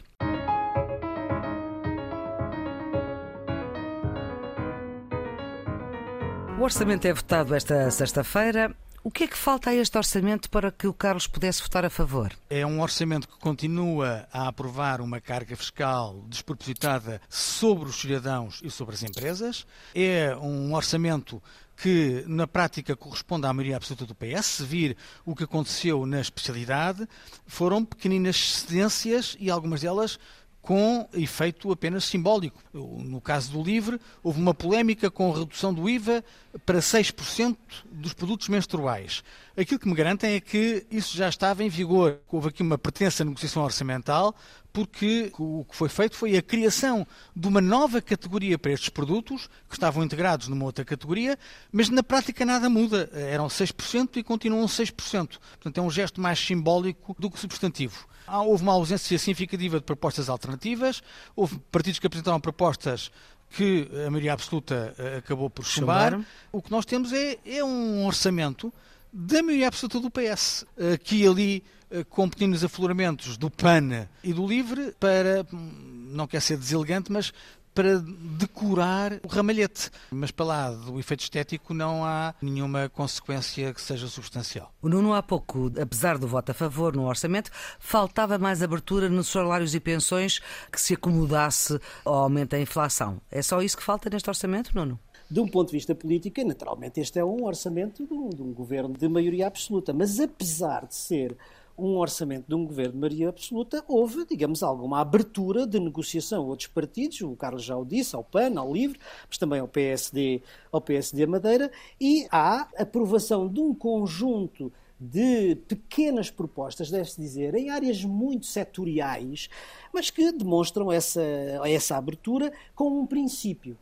[6.59, 8.73] O orçamento é votado esta sexta-feira.
[9.05, 11.89] O que é que falta a este orçamento para que o Carlos pudesse votar a
[11.89, 12.31] favor?
[12.49, 18.71] É um orçamento que continua a aprovar uma carga fiscal despropositada sobre os cidadãos e
[18.71, 19.67] sobre as empresas.
[19.93, 21.43] É um orçamento
[21.75, 24.95] que na prática corresponde à maioria absoluta do PS, se vir
[25.25, 27.05] o que aconteceu na especialidade,
[27.45, 30.17] foram pequeninas cedências e algumas delas
[30.63, 32.63] com efeito apenas simbólico.
[32.73, 36.23] No caso do LIVRE, houve uma polémica com a redução do IVA
[36.65, 37.57] para 6%
[37.91, 39.25] dos produtos menstruais.
[39.57, 42.17] Aquilo que me garantem é que isso já estava em vigor.
[42.31, 44.33] Houve aqui uma pretensa negociação orçamental,
[44.71, 47.05] porque o que foi feito foi a criação
[47.35, 51.37] de uma nova categoria para estes produtos, que estavam integrados numa outra categoria,
[51.73, 53.09] mas na prática nada muda.
[53.11, 54.93] Eram 6% e continuam 6%.
[54.93, 58.07] Portanto, é um gesto mais simbólico do que substantivo.
[58.27, 61.01] Houve uma ausência significativa de propostas alternativas,
[61.35, 63.11] houve partidos que apresentaram propostas
[63.49, 66.19] que a maioria absoluta eh, acabou por chumbar.
[66.51, 68.73] O que nós temos é, é um orçamento
[69.11, 74.33] da maioria absoluta do PS, aqui e ali eh, com pequenos afloramentos do PAN e
[74.33, 77.31] do LIVRE para, hum, não quer ser deselegante, mas
[77.73, 79.89] para decorar o ramalhete.
[80.11, 84.71] Mas para lá do efeito estético não há nenhuma consequência que seja substancial.
[84.81, 89.27] O Nuno, há pouco, apesar do voto a favor no orçamento, faltava mais abertura nos
[89.27, 90.39] salários e pensões
[90.71, 93.19] que se acomodasse ao aumento da inflação.
[93.31, 94.99] É só isso que falta neste orçamento, Nuno?
[95.29, 98.53] De um ponto de vista político, naturalmente, este é um orçamento de um, de um
[98.53, 99.91] governo de maioria absoluta.
[99.91, 101.35] Mas apesar de ser
[101.77, 106.47] um orçamento de um governo de maioria absoluta, houve, digamos, alguma abertura de negociação a
[106.47, 110.41] outros partidos, o Carlos já o disse, ao PAN, ao LIVRE, mas também ao PSD,
[110.71, 117.69] ao PSD Madeira, e há aprovação de um conjunto de pequenas propostas, deve-se dizer, em
[117.69, 119.49] áreas muito setoriais,
[119.91, 121.21] mas que demonstram essa,
[121.65, 123.77] essa abertura com um princípio.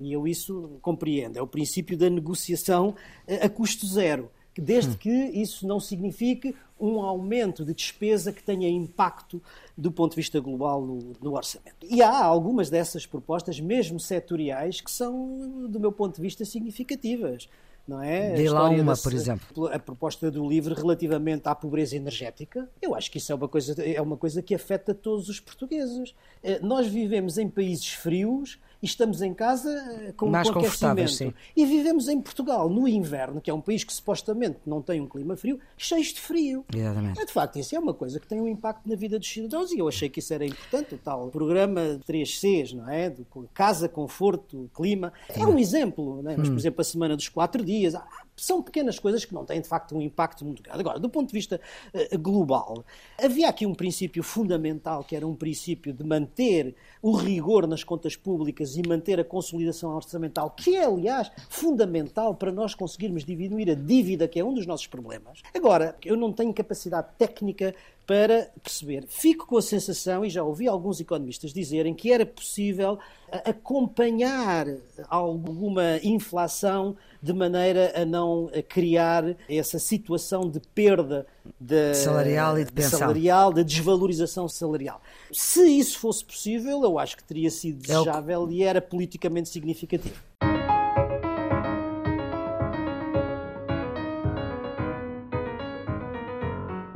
[0.00, 1.36] E eu isso compreendo.
[1.36, 2.94] É o princípio da negociação
[3.40, 4.30] a custo zero
[4.60, 4.96] desde hum.
[4.98, 9.40] que isso não signifique um aumento de despesa que tenha impacto
[9.78, 11.86] do ponto de vista global no, no, orçamento.
[11.88, 17.48] E há algumas dessas propostas, mesmo setoriais, que são, do meu ponto de vista, significativas.
[17.86, 18.32] Não é?
[18.34, 19.66] Dê lá uma, por exemplo.
[19.66, 23.82] A proposta do LIVRE relativamente à pobreza energética, eu acho que isso é uma coisa,
[23.82, 26.14] é uma coisa que afeta todos os portugueses.
[26.44, 31.08] Eh, nós vivemos em países frios e estamos em casa eh, com, Mais aquecimento.
[31.08, 31.32] Sim.
[31.56, 35.06] E vivemos em Portugal, no inverno, que é um país que supostamente não tem um
[35.06, 36.64] clima frio, cheio de frio.
[36.74, 37.20] Exatamente.
[37.20, 39.70] É, de facto, isso é uma coisa que tem um impacto na vida dos cidadãos
[39.70, 43.08] e eu achei que isso era importante, o tal programa 3Cs, não é?
[43.08, 43.24] De
[43.54, 45.12] casa, conforto, clima.
[45.28, 46.36] É um exemplo, não é?
[46.36, 46.58] mas, por hum.
[46.58, 47.94] exemplo, a semana dos quatro dias.
[48.34, 50.80] São pequenas coisas que não têm, de facto, um impacto muito grande.
[50.80, 51.60] Agora, do ponto de vista
[51.94, 52.82] uh, global,
[53.22, 58.16] havia aqui um princípio fundamental, que era um princípio de manter o rigor nas contas
[58.16, 63.74] públicas e manter a consolidação orçamental, que é, aliás, fundamental para nós conseguirmos diminuir a
[63.74, 65.42] dívida, que é um dos nossos problemas.
[65.54, 67.74] Agora, eu não tenho capacidade técnica
[68.06, 69.04] para perceber.
[69.08, 72.98] Fico com a sensação, e já ouvi alguns economistas dizerem, que era possível
[73.44, 74.66] acompanhar
[75.08, 81.26] alguma inflação de maneira a não criar essa situação de perda
[81.58, 82.98] de, salarial e de pensão.
[82.98, 85.00] salarial, de desvalorização salarial.
[85.32, 88.50] Se isso fosse possível, eu acho que teria sido desejável é o...
[88.50, 90.16] e era politicamente significativo.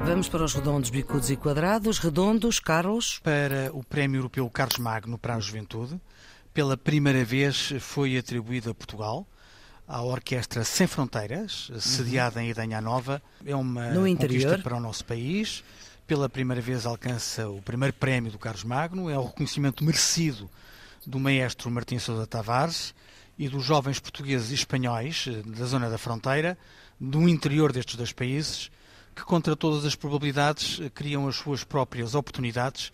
[0.07, 1.99] Vamos para os redondos, bicudos e quadrados.
[1.99, 3.19] Redondos, Carlos.
[3.25, 6.01] Para o Prémio Europeu Carlos Magno para a Juventude
[6.55, 9.27] pela primeira vez foi atribuído a Portugal,
[9.87, 13.21] à Orquestra Sem Fronteiras, sediada em Idanha Nova.
[13.45, 15.65] É uma no conquista para o nosso país.
[16.07, 19.11] Pela primeira vez alcança o primeiro prémio do Carlos Magno.
[19.11, 20.49] É o reconhecimento merecido
[21.05, 22.95] do maestro Martim Sousa Tavares
[23.37, 26.57] e dos jovens portugueses e espanhóis eh, da zona da fronteira,
[26.99, 28.71] do interior destes dois países,
[29.17, 32.93] que contra todas as probabilidades eh, criam as suas próprias oportunidades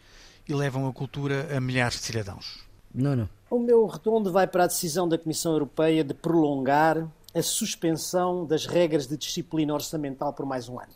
[0.48, 2.60] e levam a cultura a milhares de cidadãos.
[2.94, 3.28] Nuno.
[3.50, 8.66] O meu redondo vai para a decisão da Comissão Europeia de prolongar a suspensão das
[8.66, 10.92] regras de disciplina orçamental por mais um ano.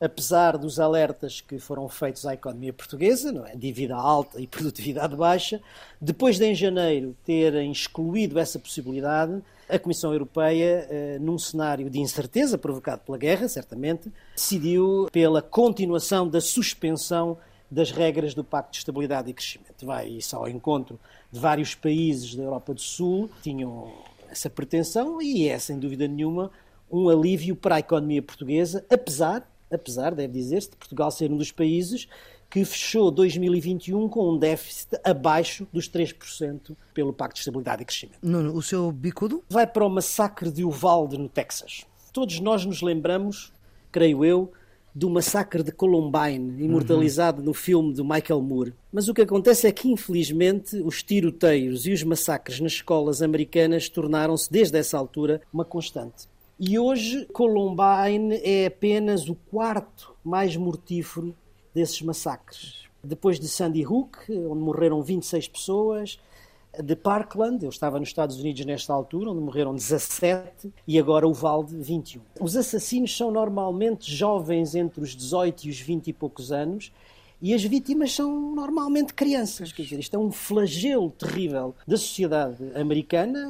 [0.00, 3.56] Apesar dos alertas que foram feitos à economia portuguesa, não é?
[3.56, 5.60] dívida alta e produtividade baixa,
[6.00, 12.00] depois de em janeiro terem excluído essa possibilidade, a Comissão Europeia, eh, num cenário de
[12.00, 17.36] incerteza provocado pela guerra, certamente, decidiu pela continuação da suspensão
[17.70, 19.84] das regras do Pacto de Estabilidade e Crescimento.
[19.84, 20.98] Vai isso ao encontro
[21.30, 23.92] de vários países da Europa do Sul que tinham
[24.30, 26.50] essa pretensão e é, sem dúvida nenhuma,
[26.90, 31.52] um alívio para a economia portuguesa, apesar, apesar, deve dizer-se, de Portugal ser um dos
[31.52, 32.08] países
[32.50, 38.18] que fechou 2021 com um déficit abaixo dos 3% pelo Pacto de Estabilidade e Crescimento.
[38.22, 39.42] Nuno, o seu bicudo?
[39.48, 41.84] Vai para o massacre de Uvalde, no Texas.
[42.12, 43.52] Todos nós nos lembramos,
[43.92, 44.50] creio eu,
[44.94, 47.46] do massacre de Columbine, imortalizado uhum.
[47.46, 48.74] no filme do Michael Moore.
[48.92, 53.88] Mas o que acontece é que, infelizmente, os tiroteios e os massacres nas escolas americanas
[53.88, 56.26] tornaram-se, desde essa altura, uma constante.
[56.58, 61.32] E hoje, Columbine é apenas o quarto mais mortífero
[61.78, 62.88] desses massacres.
[63.02, 66.18] Depois de Sandy Hook, onde morreram 26 pessoas,
[66.82, 71.32] de Parkland, eu estava nos Estados Unidos nesta altura, onde morreram 17, e agora o
[71.32, 72.20] Valde, 21.
[72.40, 76.92] Os assassinos são normalmente jovens entre os 18 e os 20 e poucos anos,
[77.40, 79.72] e as vítimas são normalmente crianças.
[79.72, 83.48] Quer dizer, isto é um flagelo terrível da sociedade americana,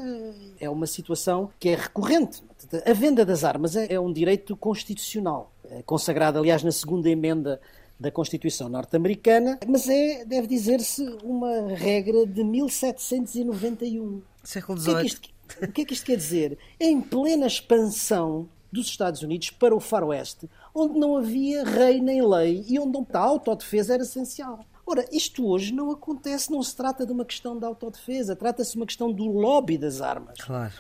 [0.61, 2.43] é uma situação que é recorrente.
[2.85, 7.61] A venda das armas é um direito constitucional, é consagrado, aliás, na segunda emenda
[7.99, 14.23] da Constituição norte-americana, mas é, deve dizer-se, uma regra de 1791.
[14.45, 14.95] Século XVIII.
[14.95, 15.31] O que, é isto,
[15.63, 16.59] o que é que isto quer dizer?
[16.79, 22.65] Em plena expansão dos Estados Unidos para o faroeste, onde não havia rei nem lei
[22.69, 24.61] e onde a autodefesa era essencial.
[24.87, 28.77] Ora, isto hoje não acontece, não se trata de uma questão de autodefesa, trata-se de
[28.79, 30.39] uma questão do lobby das armas.
[30.39, 30.73] Claro.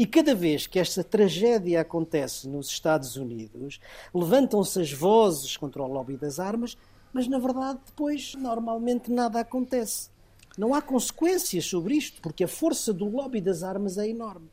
[0.00, 3.78] E cada vez que esta tragédia acontece nos Estados Unidos,
[4.14, 6.74] levantam-se as vozes contra o lobby das armas,
[7.12, 10.08] mas na verdade depois normalmente nada acontece.
[10.56, 14.48] Não há consequências sobre isto, porque a força do lobby das armas é enorme.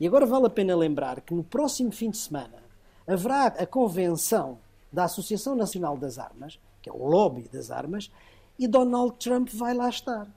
[0.00, 2.62] E agora vale a pena lembrar que no próximo fim de semana
[3.04, 4.60] haverá a convenção
[4.92, 8.08] da Associação Nacional das Armas, que é o lobby das armas,
[8.56, 10.28] e Donald Trump vai lá estar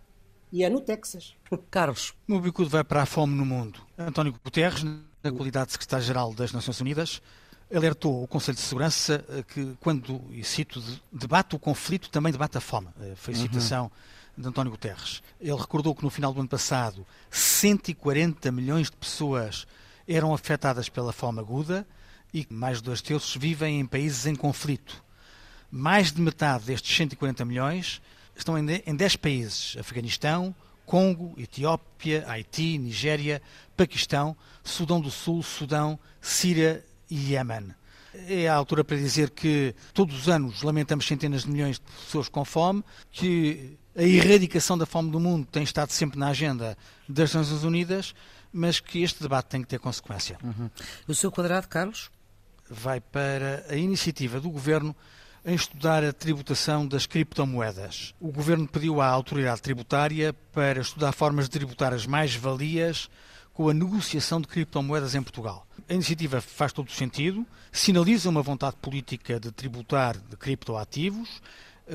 [0.52, 1.34] e é no Texas.
[1.70, 2.14] Carlos.
[2.28, 3.80] O bicudo vai para a fome no mundo.
[3.98, 7.22] António Guterres, na qualidade de secretário-geral das Nações Unidas,
[7.74, 10.82] alertou o Conselho de Segurança eh, que, quando, e cito,
[11.12, 12.88] debate o conflito, também debate a fome.
[13.02, 14.44] Eh, foi a citação uhum.
[14.44, 15.24] de António Guterres.
[15.40, 19.66] Ele recordou que no final do ano passado 140 milhões de pessoas
[20.08, 21.88] eram afetadas pela fome aguda
[22.34, 25.04] e mais de dois terços vivem em países em conflito.
[25.72, 28.02] Mais de metade destes 140 milhões
[28.36, 30.56] estão em 10 países: Afeganistão,
[30.86, 33.42] Congo, Etiópia, Haiti, Nigéria,
[33.76, 37.74] Paquistão, Sudão do Sul, Sudão, Síria e Iémen.
[38.28, 42.30] É a altura para dizer que todos os anos lamentamos centenas de milhões de pessoas
[42.30, 46.78] com fome, que a erradicação da fome do mundo tem estado sempre na agenda
[47.10, 48.14] das Nações Unidas,
[48.54, 50.38] mas que este debate tem que ter consequência.
[50.42, 50.70] Uhum.
[51.08, 52.10] O seu quadrado, Carlos?
[52.70, 54.96] Vai para a iniciativa do Governo
[55.46, 58.16] em estudar a tributação das criptomoedas.
[58.20, 63.08] O Governo pediu à autoridade tributária para estudar formas de tributar as mais-valias
[63.54, 65.68] com a negociação de criptomoedas em Portugal.
[65.88, 71.42] A iniciativa faz todo o sentido, sinaliza uma vontade política de tributar de criptoativos,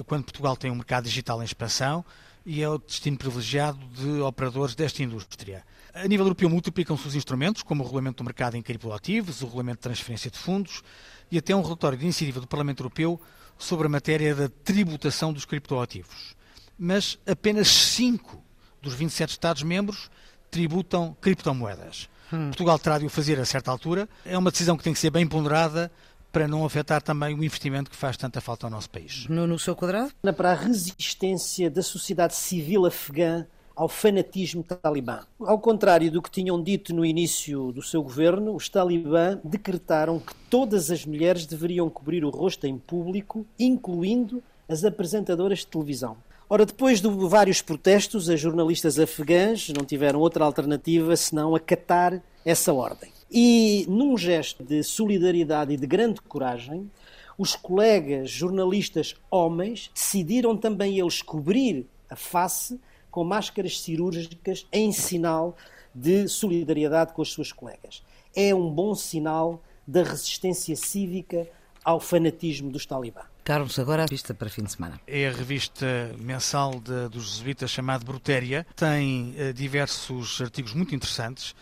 [0.06, 2.04] quando Portugal tem um mercado digital em expansão
[2.46, 5.64] e é o destino privilegiado de operadores desta indústria.
[5.92, 9.78] A nível europeu multiplicam-se os instrumentos, como o Regulamento do Mercado em Criptoativos, o Regulamento
[9.78, 10.84] de Transferência de Fundos
[11.32, 13.20] e até um relatório de iniciativa do Parlamento Europeu
[13.60, 16.34] sobre a matéria da tributação dos criptoativos.
[16.78, 18.42] Mas apenas 5
[18.80, 20.10] dos 27 Estados-membros
[20.50, 22.08] tributam criptomoedas.
[22.32, 22.46] Hum.
[22.48, 24.08] Portugal terá de o fazer a certa altura.
[24.24, 25.90] É uma decisão que tem que ser bem ponderada
[26.32, 29.26] para não afetar também o investimento que faz tanta falta ao nosso país.
[29.28, 30.12] No, no seu quadrado?
[30.36, 33.46] Para a resistência da sociedade civil afegã
[33.80, 35.20] ao fanatismo talibã.
[35.40, 40.34] Ao contrário do que tinham dito no início do seu governo, os talibã decretaram que
[40.50, 46.18] todas as mulheres deveriam cobrir o rosto em público, incluindo as apresentadoras de televisão.
[46.46, 52.74] Ora, depois de vários protestos, as jornalistas afegãs não tiveram outra alternativa senão acatar essa
[52.74, 53.10] ordem.
[53.30, 56.90] E, num gesto de solidariedade e de grande coragem,
[57.38, 62.78] os colegas jornalistas homens decidiram também eles cobrir a face
[63.10, 65.56] com máscaras cirúrgicas em sinal
[65.94, 68.02] de solidariedade com as suas colegas.
[68.34, 71.48] É um bom sinal da resistência cívica
[71.84, 73.22] ao fanatismo dos talibã.
[73.42, 75.00] Carlos, agora a revista para fim de semana.
[75.06, 78.66] É a revista mensal de, dos jesuítas chamada Brutéria.
[78.76, 81.54] Tem uh, diversos artigos muito interessantes.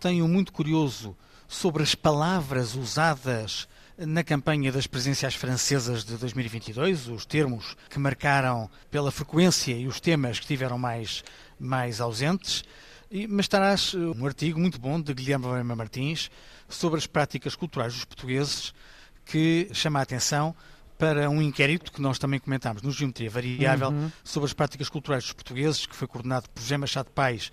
[0.00, 7.08] Tem um muito curioso sobre as palavras usadas na campanha das presidenciais francesas de 2022,
[7.08, 11.24] os termos que marcaram pela frequência e os temas que tiveram mais,
[11.58, 12.62] mais ausentes.
[13.28, 16.30] Mas estarás eh, um artigo muito bom de Guilherme Lema Martins
[16.68, 18.74] sobre as práticas culturais dos portugueses
[19.24, 20.54] que chama a atenção
[20.98, 24.10] para um inquérito que nós também comentámos no Geometria Variável uhum.
[24.24, 27.52] sobre as práticas culturais dos portugueses, que foi coordenado por José Machado Paes,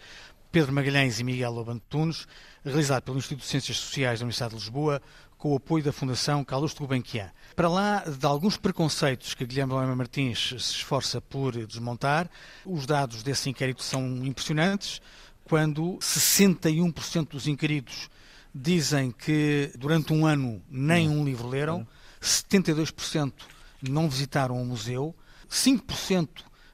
[0.51, 2.27] Pedro Magalhães e Miguel Loban Tunes,
[2.63, 5.01] realizado pelo Instituto de Ciências Sociais da Universidade de Lisboa,
[5.43, 7.29] com o apoio da Fundação Carlos de Gulbenkian.
[7.53, 12.29] Para lá de alguns preconceitos que Guilherme Lema Martins se esforça por desmontar,
[12.65, 15.01] os dados desse inquérito são impressionantes,
[15.43, 18.09] quando 61% dos inquiridos
[18.55, 21.85] dizem que durante um ano nem um livro leram,
[22.21, 23.33] 72%
[23.81, 25.13] não visitaram um museu,
[25.49, 26.29] 5%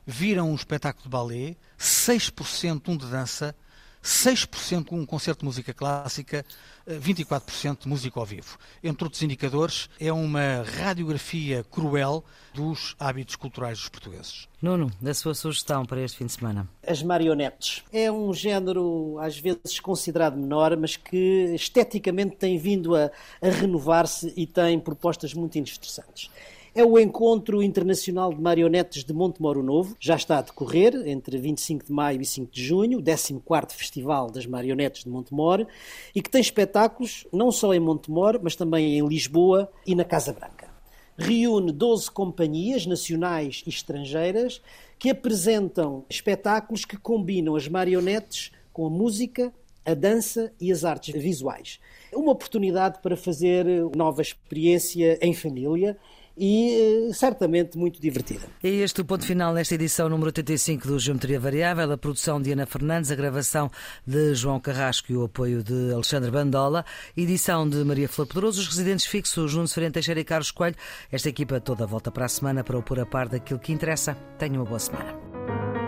[0.06, 3.56] viram um espetáculo de balé, 6% um de dança,
[4.04, 6.46] 6% um concerto de música clássica,
[6.88, 8.58] 24% de música ao vivo.
[8.84, 12.24] Entre outros indicadores, é uma radiografia cruel
[12.54, 14.48] dos hábitos culturais dos portugueses.
[14.62, 16.68] Nuno, da sua sugestão para este fim de semana?
[16.86, 17.84] As marionetes.
[17.92, 24.34] É um género às vezes considerado menor, mas que esteticamente tem vindo a, a renovar-se
[24.36, 26.30] e tem propostas muito interessantes
[26.74, 29.96] é o Encontro Internacional de Marionetes de Montemoro Novo.
[30.00, 34.30] Já está a decorrer entre 25 de maio e 5 de junho, o 14º Festival
[34.30, 35.66] das Marionetes de Montemor,
[36.14, 40.32] e que tem espetáculos não só em Montemor, mas também em Lisboa e na Casa
[40.32, 40.70] Branca.
[41.18, 44.62] Reúne 12 companhias nacionais e estrangeiras
[44.98, 49.54] que apresentam espetáculos que combinam as marionetes com a música,
[49.86, 51.80] a dança e as artes visuais.
[52.14, 53.66] Uma oportunidade para fazer
[53.96, 55.98] nova experiência em família
[56.40, 58.48] e eh, certamente muito divertida.
[58.64, 62.42] E este é o ponto final nesta edição número 85 do Geometria Variável, a produção
[62.42, 63.70] de Ana Fernandes, a gravação
[64.08, 66.86] de João Carrasco e o apoio de Alexandre Bandola,
[67.18, 70.76] edição de Maria Flor Pedroso, os residentes fixos Nuno Ferente Teixeira e Carlos Coelho.
[71.12, 74.16] Esta equipa toda volta para a semana para o pôr a par daquilo que interessa.
[74.38, 75.79] Tenha uma boa semana.